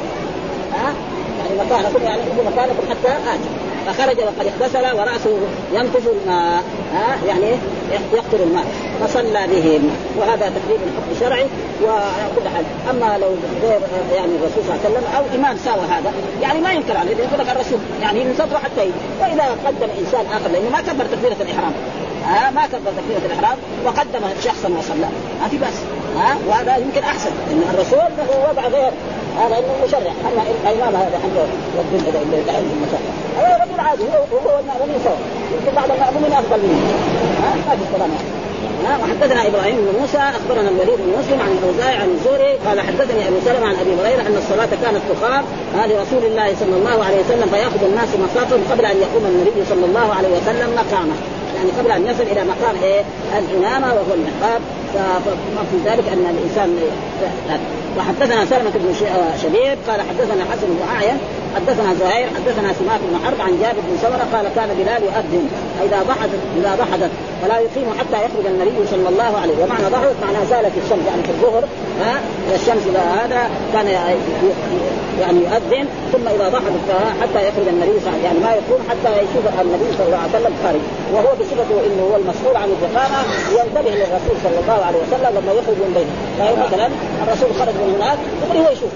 [0.73, 0.95] ها؟
[1.39, 3.49] يعني مكانكم يعني مكانكم حتى آتي
[3.87, 5.39] فخرج وقد اغتسل ورأسه
[5.73, 6.63] ينتج الماء
[6.95, 7.47] ها؟ يعني
[8.13, 8.65] يقتل الماء
[9.01, 11.47] فصلى بهم وهذا تقريبا حكم شرعي
[11.85, 12.65] وعلى كل حال.
[12.91, 13.29] أما لو
[13.63, 13.81] غير
[14.15, 16.13] يعني الرسول صلى الله عليه وسلم أو إمام ساوى هذا
[16.43, 18.93] يعني ما ينكر عليه يقول لك الرسول يعني ينتظر حتى يجي.
[19.21, 21.73] وإذا قدم إنسان آخر لأنه ما كبر تكبيرة الإحرام
[22.27, 25.09] ها؟ ما كبر تكبيرة الإحرام وقدم شخصا وصلى.
[25.43, 25.77] ما في بس
[26.17, 28.93] ها؟ وهذا يمكن أحسن إن الرسول له وضع غير
[29.41, 31.43] هذا إنه مشرع أما الامام هذا عنده
[32.09, 35.21] هذا اللي عنده المشرع هذا رجل عادي هو هو المأمومين سوا
[35.53, 36.81] يمكن بعض المأمومين أفضل منه.
[37.67, 38.11] ما في كلام.
[38.87, 43.29] ها وحدثنا إبراهيم بن موسى أخبرنا الوليد بن مسلم عن الأوزاعي عن الزهري قال حدثني
[43.29, 45.45] ابو سلمة عن أبي هريرة أن الصلاة كانت تقام.
[45.79, 49.85] هذه رسول الله صلى الله عليه وسلم فيأخذ الناس مصافهم قبل أن يقوم النبي صلى
[49.85, 51.17] الله عليه وسلم مقامه.
[51.57, 53.03] يعني قبل أن يصل إلى مقام إيه؟
[53.39, 54.61] الإمامة وهو المحراب
[55.57, 56.79] ففي ذلك أن الإنسان
[57.99, 58.95] وحدثنا سلمة بن
[59.43, 60.79] شبيب قال حدثنا حسن بن
[61.57, 65.45] حدثنا زهير حدثنا سماك بن حرب عن جابر بن سمرة قال كان بلال يؤذن
[65.87, 67.11] إذا ضحدت إذا ضحدت
[67.43, 71.31] فلا يقيم حتى يخرج النبي صلى الله عليه ومعنى ضحدت معنى زالت الشمس يعني في
[71.31, 71.65] الظهر
[72.01, 72.15] ها؟
[72.55, 73.87] الشمس إلى هذا كان
[75.21, 76.87] يعني يؤذن ثم إذا ضحدت
[77.21, 78.25] حتى يخرج النبي صلى الله عليه وسلم.
[78.25, 80.83] يعني ما يقوم حتى يشوف النبي صلى الله عليه وسلم خارج.
[81.13, 83.19] وهو بصفته إنه هو المسؤول عن الإقامة
[83.59, 86.15] ينتبه للرسول صلى الله عليه وسلم لما يخرج من بيته.
[86.67, 86.87] مثلا
[87.25, 88.93] الرسول خرج من هناك يقول هو يشوف.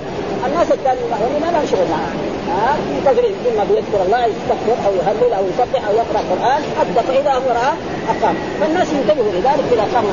[0.46, 2.12] الناس الثانيين المأمومين ما لهم شغل معه.
[2.50, 2.76] ها؟
[3.06, 7.48] تجري اما بيذكر الله يستغفر أو يهلل أو يسبح أو يقرأ قران حتى فاذا هو
[7.60, 7.72] رأى
[8.12, 8.34] أقام.
[8.60, 10.04] فالناس ينتبهوا لذلك إذا قام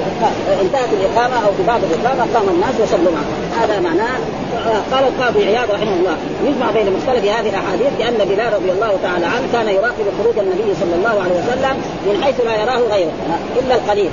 [0.62, 3.30] انتهت الإقامة أو في بعض الإقامة قام الناس وصلوا معه.
[3.62, 4.18] هذا معناه.
[4.92, 6.18] قال القاضي عياض رحمه الله.
[6.46, 10.70] يجمع بين مختلف هذه الأحاديث لأن بلال رضي الله تعالى عنه كان يراقب خروج النبي
[10.82, 11.76] صلى الله عليه وسلم
[12.08, 13.12] من حيث لا يراه غيره
[13.60, 14.12] إلا القليل.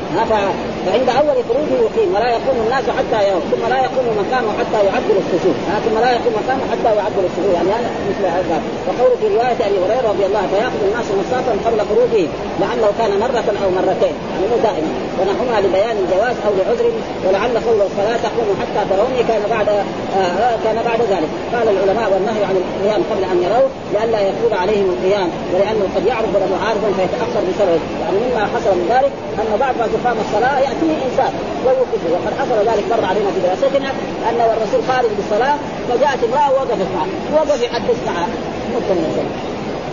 [0.87, 5.17] فعند أول خروجه يقيم ولا يقوم الناس حتى يوم ثم لا يقوم مكانه حتى يعدل
[5.23, 8.57] الصفوف ثم لا يقوم مكانه حتى يعدل الصفوف يعني هذا مثل هذا.
[8.87, 12.27] وقول في رواية أبي هريرة رضي الله فيأخذ الناس مصافا قبل خروجه.
[12.61, 14.17] لعله كان مرة أو مرتين.
[14.33, 14.91] يعني مو دائما.
[15.19, 16.87] ونحوها لبيان الجواز أو لعذر
[17.25, 21.31] ولعل قوله فلا تقوم حتى تروني كان بعد آه كان بعد ذلك.
[21.55, 26.35] قال العلماء والنهي عن القيام قبل أن يروه لئلا يفوت عليهم القيام ولأنه قد يعرض
[26.43, 27.85] له عارض فيتأخر بسببه.
[28.03, 31.33] يعني مما حصل من ذلك أن بعد ما تقام الصلاة يأتيه إنسان
[31.65, 33.91] ويوقفه وقد حصل ذلك مر علينا في دراستنا
[34.29, 35.57] أن الرسول خارج بالصلاة
[35.89, 37.09] فجاءت امرأة ووقفت معه.
[37.35, 38.29] وقف يحدث معه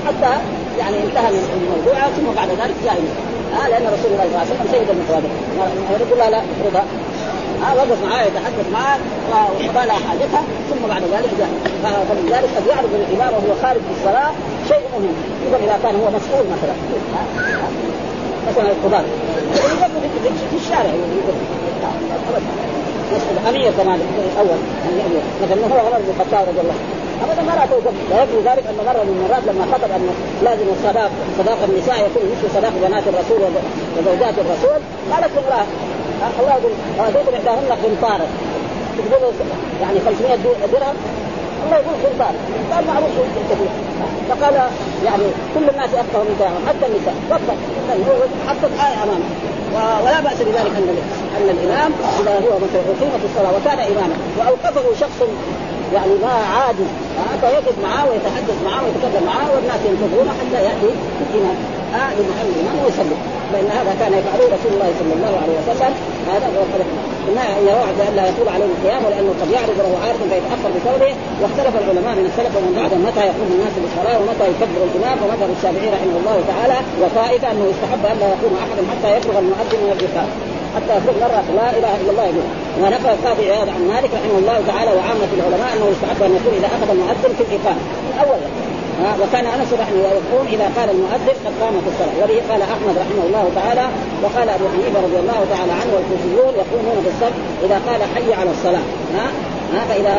[0.07, 0.34] حتى
[0.80, 2.98] يعني انتهى من الموضوع ثم بعد ذلك جاء
[3.60, 5.30] آه لأن رسول الله صلى الله عليه وسلم سيد المتواضع
[6.00, 6.86] يقول لها لا افرضها
[7.66, 8.98] آه وقف معاه يتحدث معاه
[9.86, 11.50] لها حاجتها ثم بعد ذلك جاء
[12.10, 14.32] فلذلك قد يعرض الامام وهو خارج في الصلاه
[14.68, 15.16] شيء مهم
[15.48, 16.76] اذا اذا كان هو مسؤول مثلا
[18.50, 19.04] مثلا القضاة
[20.52, 20.92] في الشارع
[23.16, 23.99] يسأل أمير كمان
[24.34, 24.59] الأول
[25.43, 26.78] مثلا هو عمر بن الخطاب رضي الله
[27.24, 27.99] أبدا ما راتوا قبل.
[28.12, 30.03] ويكفي ذلك أن مرة من المرات لما خطب أن
[30.43, 33.39] لازم الصداق صداق النساء يكون مثل صداق بنات الرسول
[33.95, 34.80] وزوجات الرسول.
[35.12, 35.66] قالت امرأة
[36.39, 38.28] الله يقول اعطيكم إحداهن قنطارا
[38.97, 39.32] تقبلوا
[39.82, 40.36] يعني 500
[40.74, 40.97] درهم؟
[41.66, 42.34] الله يقول قنطار
[42.72, 43.14] قال معروف
[43.49, 43.72] كثير.
[44.30, 44.55] فقال
[45.05, 45.24] يعني
[45.55, 47.16] كل الناس افقهوا من حتى النساء.
[47.30, 47.57] تفضل
[48.47, 49.28] حطت آية أمامه.
[49.76, 50.98] ولا بأس بذلك أن
[51.38, 54.16] أن الإمام إذا هو مثلا أقيمت الصلاة وكان إماما.
[54.40, 55.20] وأوقفه شخص
[55.94, 56.88] يعني ما عادي
[57.42, 60.92] فيقف معاه ويتحدث معاه ويتكلم معاه والناس ينتظرون حتى يأتي
[61.24, 61.58] الإمام.
[61.96, 63.18] آه لمحل الإمام ويصلي.
[63.54, 65.94] فإن هذا كان يفعله رسول الله صلى الله عليه وسلم.
[66.36, 66.82] هذا وقد
[67.38, 71.12] ما يوعد أن لا يطول عليه القيام ولأنه قد يعرض له عارض فيتأخر بقوله
[71.42, 75.88] واختلف العلماء من السلف ومن بعدهم متى يقوم الناس بالصلاة ومتى يكبر الإمام ومذهب الشافعي
[75.98, 80.30] رحمه الله تعالى وطائفه أنه يستحب أن لا يقوم أحد حتى يفرغ المؤذن من الركاب
[80.76, 82.48] حتى يقول مرة لا إله إلا الله يقول.
[82.82, 86.68] ونقل القاضي عياض عن مالك رحمه الله تعالى وعامة العلماء أنه يستحب أن يكون إذا
[86.78, 87.82] أخذ المؤذن في الإقامة.
[89.10, 92.16] اول وكان أنس رحمه الله يقول إذا قال المؤذن قد قامت الصلاة.
[92.22, 93.86] وبه قال أحمد رحمه الله تعالى
[94.24, 97.34] وقال أبو حنيفة رضي الله تعالى عنه والكوفيون يقومون بالصف
[97.66, 98.86] إذا قال حي على الصلاة.
[99.18, 99.28] ها؟
[99.74, 100.16] ها؟ فإذا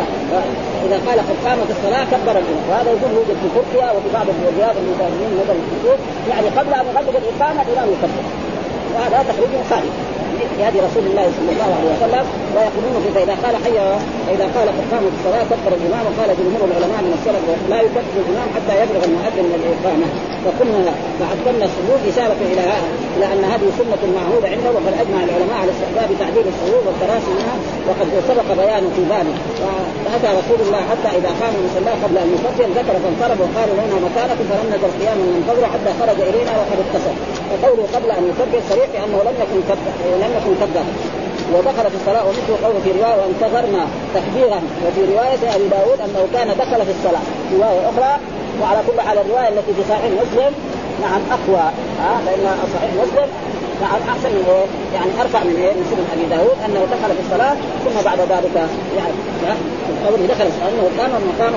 [0.87, 4.74] إذا قال قد قامت الصلاة كبر الامام وهذا يقول يوجد في تركيا وفي بعض الرياض
[4.83, 5.99] المتابعين مثل الكوفيون.
[6.30, 8.22] يعني قبل أن يغلق الإقامة الامام يكبر
[8.95, 9.93] وهذا تخريج خارج
[10.59, 12.24] بهدي رسول الله صلى الله عليه وسلم
[12.55, 13.78] ويقولون فإذا قال حي
[14.26, 18.49] فإذا قال قد قامت الصلاه كبر الإمام وقال جمهور العلماء من السلف لا يكبر الإمام
[18.57, 20.09] حتى يبلغ المؤذن من الاقامه
[20.47, 22.64] وقلنا وعدلنا السجود إشارة إلى
[23.16, 27.57] إلى أن هذه سنة معهودة عنده وقد أجمع العلماء على استحباب تعديل السجود والتراصي منها
[27.88, 29.34] وقد سبق بيانه في بابه
[30.05, 34.45] فاتى رسول الله حتى إذا قام المصلى قبل أن يصلي ذكر فانصرف وقالوا لنا مكانكم
[34.51, 37.14] فلم نزل قياما ننتظر حتى خرج إلينا وقد اتصل.
[37.53, 39.61] وقوله قبل أن يكبر صريح بانه لم يكن
[40.24, 40.85] لم يكن كبر
[41.55, 46.49] ودخل في الصلاة ومثل قوله في رواية وانتظرنا تكبيرا وفي رواية أبي داود أنه كان
[46.49, 47.24] دخل في الصلاة
[47.55, 48.12] رواية أخرى
[48.62, 50.53] وعلى كل حال الرواية التي في صحيح مسلم
[51.03, 51.66] نعم أقوى
[52.03, 53.28] ها لأن صحيح مسلم
[53.83, 57.22] نعم أحسن من إيه؟ يعني أرفع من إيه؟ من سنن أبي داود أنه دخل في
[57.26, 57.55] الصلاة
[57.85, 58.57] ثم بعد ذلك
[58.97, 59.14] يعني
[60.05, 61.53] قوله دخل انه قام المقام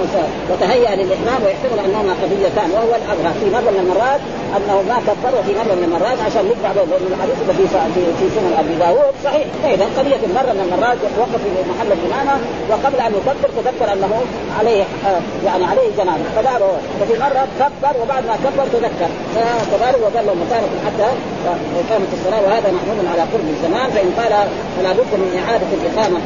[0.50, 4.22] وتهيأ للاحرام ويحتمل أنهما قضيتان وهو الأظهر في مرة من المرات
[4.58, 7.66] أنه ما كفر وفي مرة من المرات عشان نقطع بين الحديث الذي
[7.96, 9.14] في في سنن أبي داود.
[9.28, 9.46] صحيح.
[9.76, 12.36] اذا قضية مرة من المرات وقف في محل الامامه
[12.70, 14.14] وقبل أن يكبر تذكر أنه
[14.60, 14.84] عليه
[15.48, 16.62] يعني عليه جنابه فذهب
[17.00, 19.10] ففي مرة كبر وبعد ما كبر تذكر.
[19.36, 21.08] فكذلك وقال له مكانكم حتى
[21.82, 24.34] إقامة الصلاة وهذا محمود على قرب الزمان فإن قال
[24.76, 26.20] فلا بد من إعادة الإقامة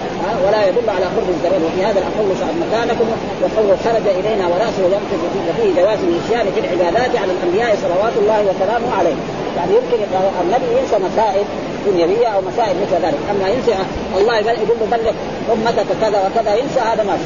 [0.46, 1.62] ولا يدل على قرب الزمان.
[1.66, 3.08] وفي هذا الاقول صعد مكانكم
[3.42, 5.22] وقوله خرج إلينا ورأسه ينقذ
[5.58, 9.18] فيه جواز النسيان في العبادات على الأنبياء صلوات الله وسلامه عليه.
[9.58, 9.98] يعني يمكن
[10.44, 11.46] النبي ينسى مسائل
[11.88, 13.20] دنيوية أو مسائل مثل ذلك.
[13.32, 13.76] أما ينسى
[14.18, 15.14] الله يقول له بلغ
[15.54, 17.18] أمتك كذا وكذا ينسى هذا ما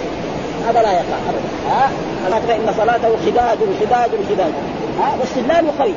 [0.67, 1.49] هذا لا يقع ابدا.
[1.69, 1.89] ها؟
[2.47, 4.53] فان صلاته خداج خداج خداج.
[4.99, 5.93] ها؟ واستدلال قوي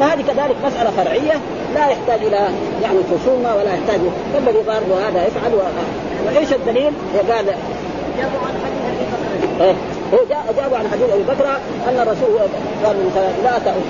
[0.00, 1.40] فهذه كذلك مسألة فرعية.
[1.74, 2.48] لا يحتاج إلى
[2.82, 4.00] يعني خصومة ولا يحتاج.
[4.38, 5.52] الذي ضار وهذا يفعل؟
[6.26, 6.92] وإيش الدليل؟
[7.30, 7.46] قال
[8.20, 8.58] جابوا أبي
[9.12, 9.74] بكر؟
[10.12, 10.18] هو
[10.56, 11.46] جابوا عن حديث أبي بكر
[11.88, 12.38] أن الرسول
[12.84, 12.96] قال
[13.44, 13.84] لا تعد.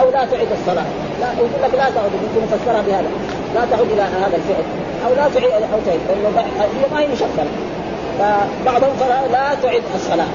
[0.00, 0.86] أو لا تعد الصلاة.
[1.20, 3.10] لا يقول لك لا تعد يمكن نفسرها بهذا.
[3.54, 4.64] لا تعد إلى هذا الفعل.
[5.06, 7.50] أو لا تعيد أو تعيد لأنه هي ما هي مشكلة.
[8.18, 10.26] فبعضهم قال لا تعد الصلاة.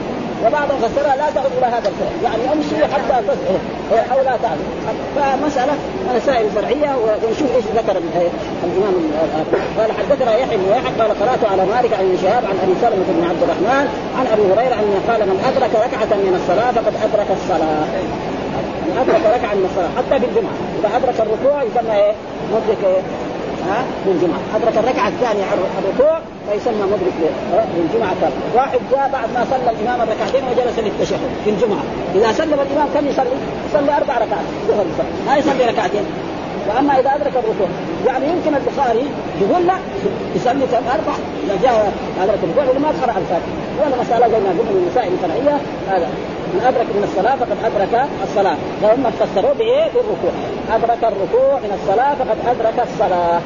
[0.46, 3.60] وبعضهم فسرها لا تعد إلى هذا الفعل يعني أمشي حتى تصعد
[4.12, 4.58] أو لا تعد
[5.16, 5.74] فمسألة
[6.16, 7.98] مسائل فرعيه ونشوف إيش ذكر
[8.64, 8.94] الإمام
[9.80, 13.24] قال حدثنا يحيى بن يحيى قال قرأت على مالك عن شهاب عن أبي سلمة بن
[13.30, 13.86] عبد الرحمن
[14.20, 17.86] عن أبي هريرة انه قال من أدرك ركعة من الصلاة فقد أدرك الصلاة
[18.88, 22.14] من أدرك ركعة من الصلاة حتى في الجمعه إذا أدرك الركوع يسمى إيه؟
[22.54, 23.02] مدرك إيه؟
[23.70, 25.43] ها؟ بالجمعه ادرك الركعة الثانية
[25.80, 26.20] الركوع
[26.51, 27.14] فيسمى مدرك
[27.78, 28.16] للجمعه
[28.55, 31.84] واحد جاء بعد ما صلى الإمام الركعتين وجلس للتشهد في الجمعة.
[32.16, 33.36] إذا سلم الإمام كم يصلي؟
[33.70, 34.45] يصلي أربع ركعات.
[35.28, 35.66] ما يصلي.
[35.66, 36.05] ركعتين.
[36.70, 37.68] وأما إذا أدرك الركوع
[38.07, 39.05] يعني يمكن البخاري
[39.41, 39.74] يقول لا
[40.36, 41.16] يصلي أربع.
[41.45, 41.93] إذا جاء
[42.24, 43.53] ادرك الركوع ما قرا الفاتحة.
[43.86, 45.57] ولا مسألة زي ما قلنا من المسائل الفرعيه
[45.89, 46.07] هذا.
[46.54, 47.93] من أدرك من الصلاة فقد أدرك
[48.24, 48.58] الصلاة.
[48.82, 50.34] فهم فسروا بإيه؟ بالركوع.
[50.76, 53.39] أدرك الركوع من الصلاة فقد أدرك الصلاة.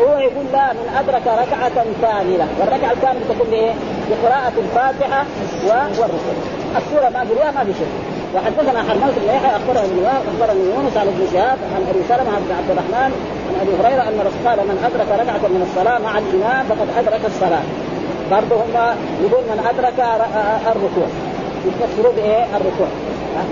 [0.00, 2.46] هو يقول لا من أدرك ركعة كاملة.
[2.58, 3.72] والركعة الكاملة تكون بإيه؟
[4.10, 5.24] بقراءة الفاتحة
[5.66, 6.36] والركوع.
[6.80, 7.92] السورة ما قريها ما في شيء.
[8.34, 12.52] وحدثنا حرملة بن يحيى اخبرنا ابن أخبرني يونس عن ابن شهاب عن أبي سلمة بن
[12.58, 13.10] عبد الرحمن
[13.48, 17.24] عن أبي هريرة أن الرسول قال من أدرك ركعة من الصلاة مع الإمام فقد أدرك
[17.26, 17.64] الصلاة.
[18.30, 18.74] برضه هم
[19.24, 19.98] يقول من أدرك
[20.72, 21.08] الركوع.
[21.66, 22.90] يفسروا بايه؟ الركوع.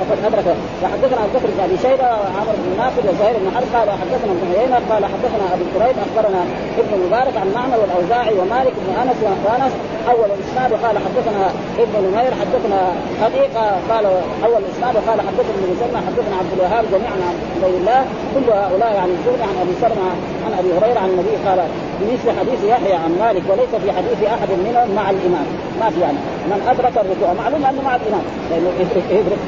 [0.01, 0.57] فقد أدرك.
[0.83, 4.47] وحدثنا أبو بكر بن أبي شيبة وعمر بن ناصر وزهير بن حرب قال حدثنا ابن
[4.55, 6.41] عيينة قال حدثنا أبو كريب أخبرنا
[6.81, 9.73] ابن المبارك عن معمر والأوزاعي ومالك بن أنس وانس
[10.13, 11.45] أول الاسناد قال حدثنا
[11.85, 12.81] ابن نمير حدثنا
[13.27, 13.43] ابي
[13.91, 14.05] قال
[14.47, 17.35] أول الاسناد قال حدثنا ابن مسلمة حدثنا عبد الوهاب جميعا عن
[17.65, 18.01] عبد الله.
[18.35, 20.11] كل هؤلاء عن الزهري عن ابي سلمة
[20.51, 21.61] عن أبي هريرة عن النبي قال
[22.01, 25.47] بمثل حديث يحيى عن مالك وليس في حديث أحد منهم مع الإمام.
[25.81, 26.19] ما في يعني.
[26.51, 28.25] من أدرك الركوع معلوم أنه مع الإمام.
[28.51, 28.71] لأنه
[29.11, 29.39] يدرك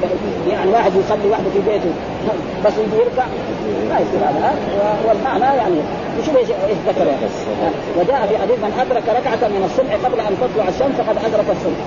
[0.50, 1.92] يعني واحد يصلي وحده في بيته.
[2.64, 3.26] بس يجي يركع.
[3.90, 4.54] ما يصير هذا.
[5.06, 5.78] والمعنى يعني
[6.18, 6.48] مش إيش
[6.88, 7.06] ذكر.
[7.98, 11.82] وجاء في حديث من أدرك ركعة من الصبح قبل أن تطلع الشمس فقد أدرك الصبح.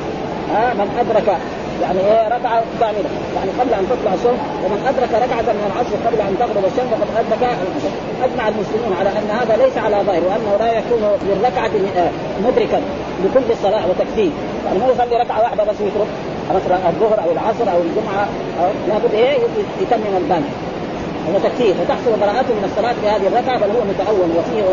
[0.53, 1.37] ها؟ من أدرك
[1.81, 3.09] يعني إيه ركعة كاملة.
[3.35, 7.15] يعني قبل أن تطلع الشمس ومن أدرك ركعة من العصر قبل أن تغرب الشمس فقد
[7.21, 7.43] أدرك
[8.25, 11.71] أجمع المسلمون على أن هذا ليس على ظاهر وأنه لا يكون للركعه
[12.47, 12.79] مدركا
[13.23, 14.31] لكل صلاة وتكفيه
[14.65, 16.07] يعني ما يصلي ركعة واحدة بس ويترك
[16.57, 18.25] مثلا الظهر أو العصر أو الجمعة
[18.61, 19.37] أو لابد إيه
[19.81, 20.51] يتمم الباقي
[21.33, 21.73] هو تكفير.
[21.73, 24.63] فتحصل براءته من الصلاة في هذه الركعة بل هو متأول وفيه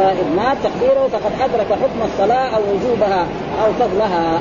[0.00, 3.22] آه إدمار تقديره فقد أدرك حكم الصلاة أو وجوبها
[3.64, 4.40] أو فضلها.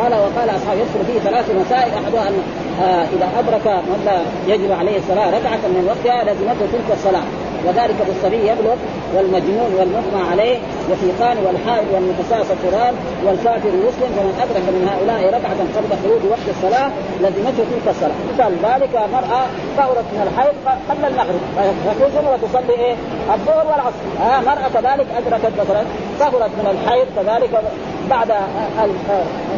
[0.00, 1.90] قال وقال أصحاب يدخل فيه ثلاث مسائل.
[2.04, 2.34] أحدها أن
[2.82, 4.18] آه إذا أدرك من لا
[4.54, 7.24] يجب عليه الصلاة ركعة من وقتها لزمته تلك الصلاة.
[7.66, 8.76] وذلك بالصبي يبلغ
[9.14, 10.58] والمجنون والمغمى عليه
[10.88, 12.94] والثيقان والحائض والمتساس القران
[13.26, 16.90] والكافر يسلم ومن أدرك من هؤلاء ركعة قبل خروج وقت الصلاة
[17.20, 18.18] لزمته تلك الصلاة.
[18.34, 19.46] مثال ذلك مراه
[19.76, 20.54] طهرت من الحيض
[20.90, 21.40] قبل المغرب.
[21.86, 22.94] فتوزن وتصلي إيه؟
[23.34, 24.04] الظهر والعصر.
[24.22, 25.82] آه مرأة كذلك أدركت مثلا
[26.20, 27.62] طهرت من الحيض كذلك
[28.10, 28.28] بعد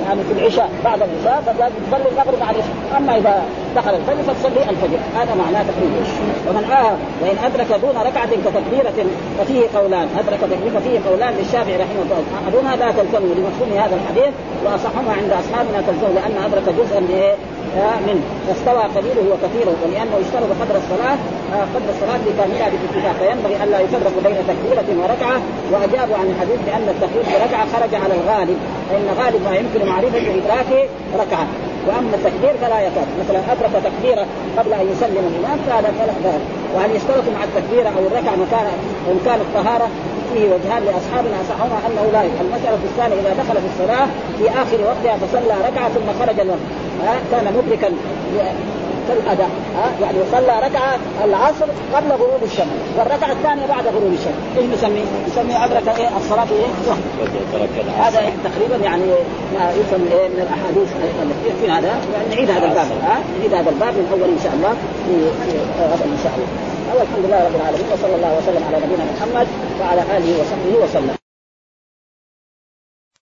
[0.06, 2.76] يعني في العشاء بعد العشاء فتصلي المغرب مع العشاء.
[2.98, 3.42] أما إذا
[3.76, 4.98] دخل الفجر فتصلي الفجر.
[5.18, 6.00] هذا معناه تقريبا
[6.48, 8.98] ومن آه وإن أدرك دون ركعة كتكبيرة
[9.38, 10.08] ففيه قولان.
[10.20, 12.22] أدرك تكبيره فيه قولان للشافعي رحمه الله.
[12.38, 14.32] أحدهما لا تلزم لمفهوم هذا الحديث
[14.64, 17.00] وأصحهما عند أصحابنا تلزم لأن أدرك جزءا
[18.06, 18.22] منه.
[18.46, 19.74] فاستوى قليله وكثيره.
[19.82, 21.18] ولأنه يشترط قدر الصلاة
[21.74, 25.38] قدر الصلاة بكاملها بالاتفاق فينبغي الا يفرق بين تكبيرة وركعة.
[25.72, 28.58] واجابوا عن الحديث بأن التكبير بركعة خرج على الغالب.
[28.88, 30.80] فإن غالب ما يمكن معرفة ادراكه
[31.22, 31.46] ركعة.
[31.88, 34.26] وأما التكبير فلا يكاد مثلا ادرك تكبيره
[34.58, 38.66] قبل أن يسلم الإمام فهذا فلا ذلك وهل يشترط مع التكبيره أو الركعه مكان
[39.10, 39.88] إن كانت طهاره
[40.32, 44.06] فيه وجهان لأصحابنا؟ اصحهما أنه لا المسألة الثانية إذا دخل في الصلاة
[44.38, 46.66] في آخر وقتها فصلى ركعة ثم خرج الوقت.
[47.30, 47.88] كان مدركا
[49.08, 54.66] كالاداء ها يعني صلى ركعة العصر قبل غروب الشمس والركعة الثانية بعد غروب الشمس إيش
[54.78, 56.70] نسميه؟ نسميه أدرك إيه الصلاة إيه؟
[58.04, 59.04] هذا تقريبا يعني
[59.54, 60.88] ما يفهم إيه من الأحاديث
[61.22, 61.92] التي في هذا
[62.30, 64.74] نعيد هذا الباب ها نعيد هذا الباب من أول إن شاء الله
[65.06, 65.14] في
[65.80, 67.02] غدا إن شاء الله.
[67.02, 69.46] الحمد لله رب العالمين وصلى الله وسلم على نبينا محمد
[69.80, 71.25] وعلى آله وصحبه وسلم.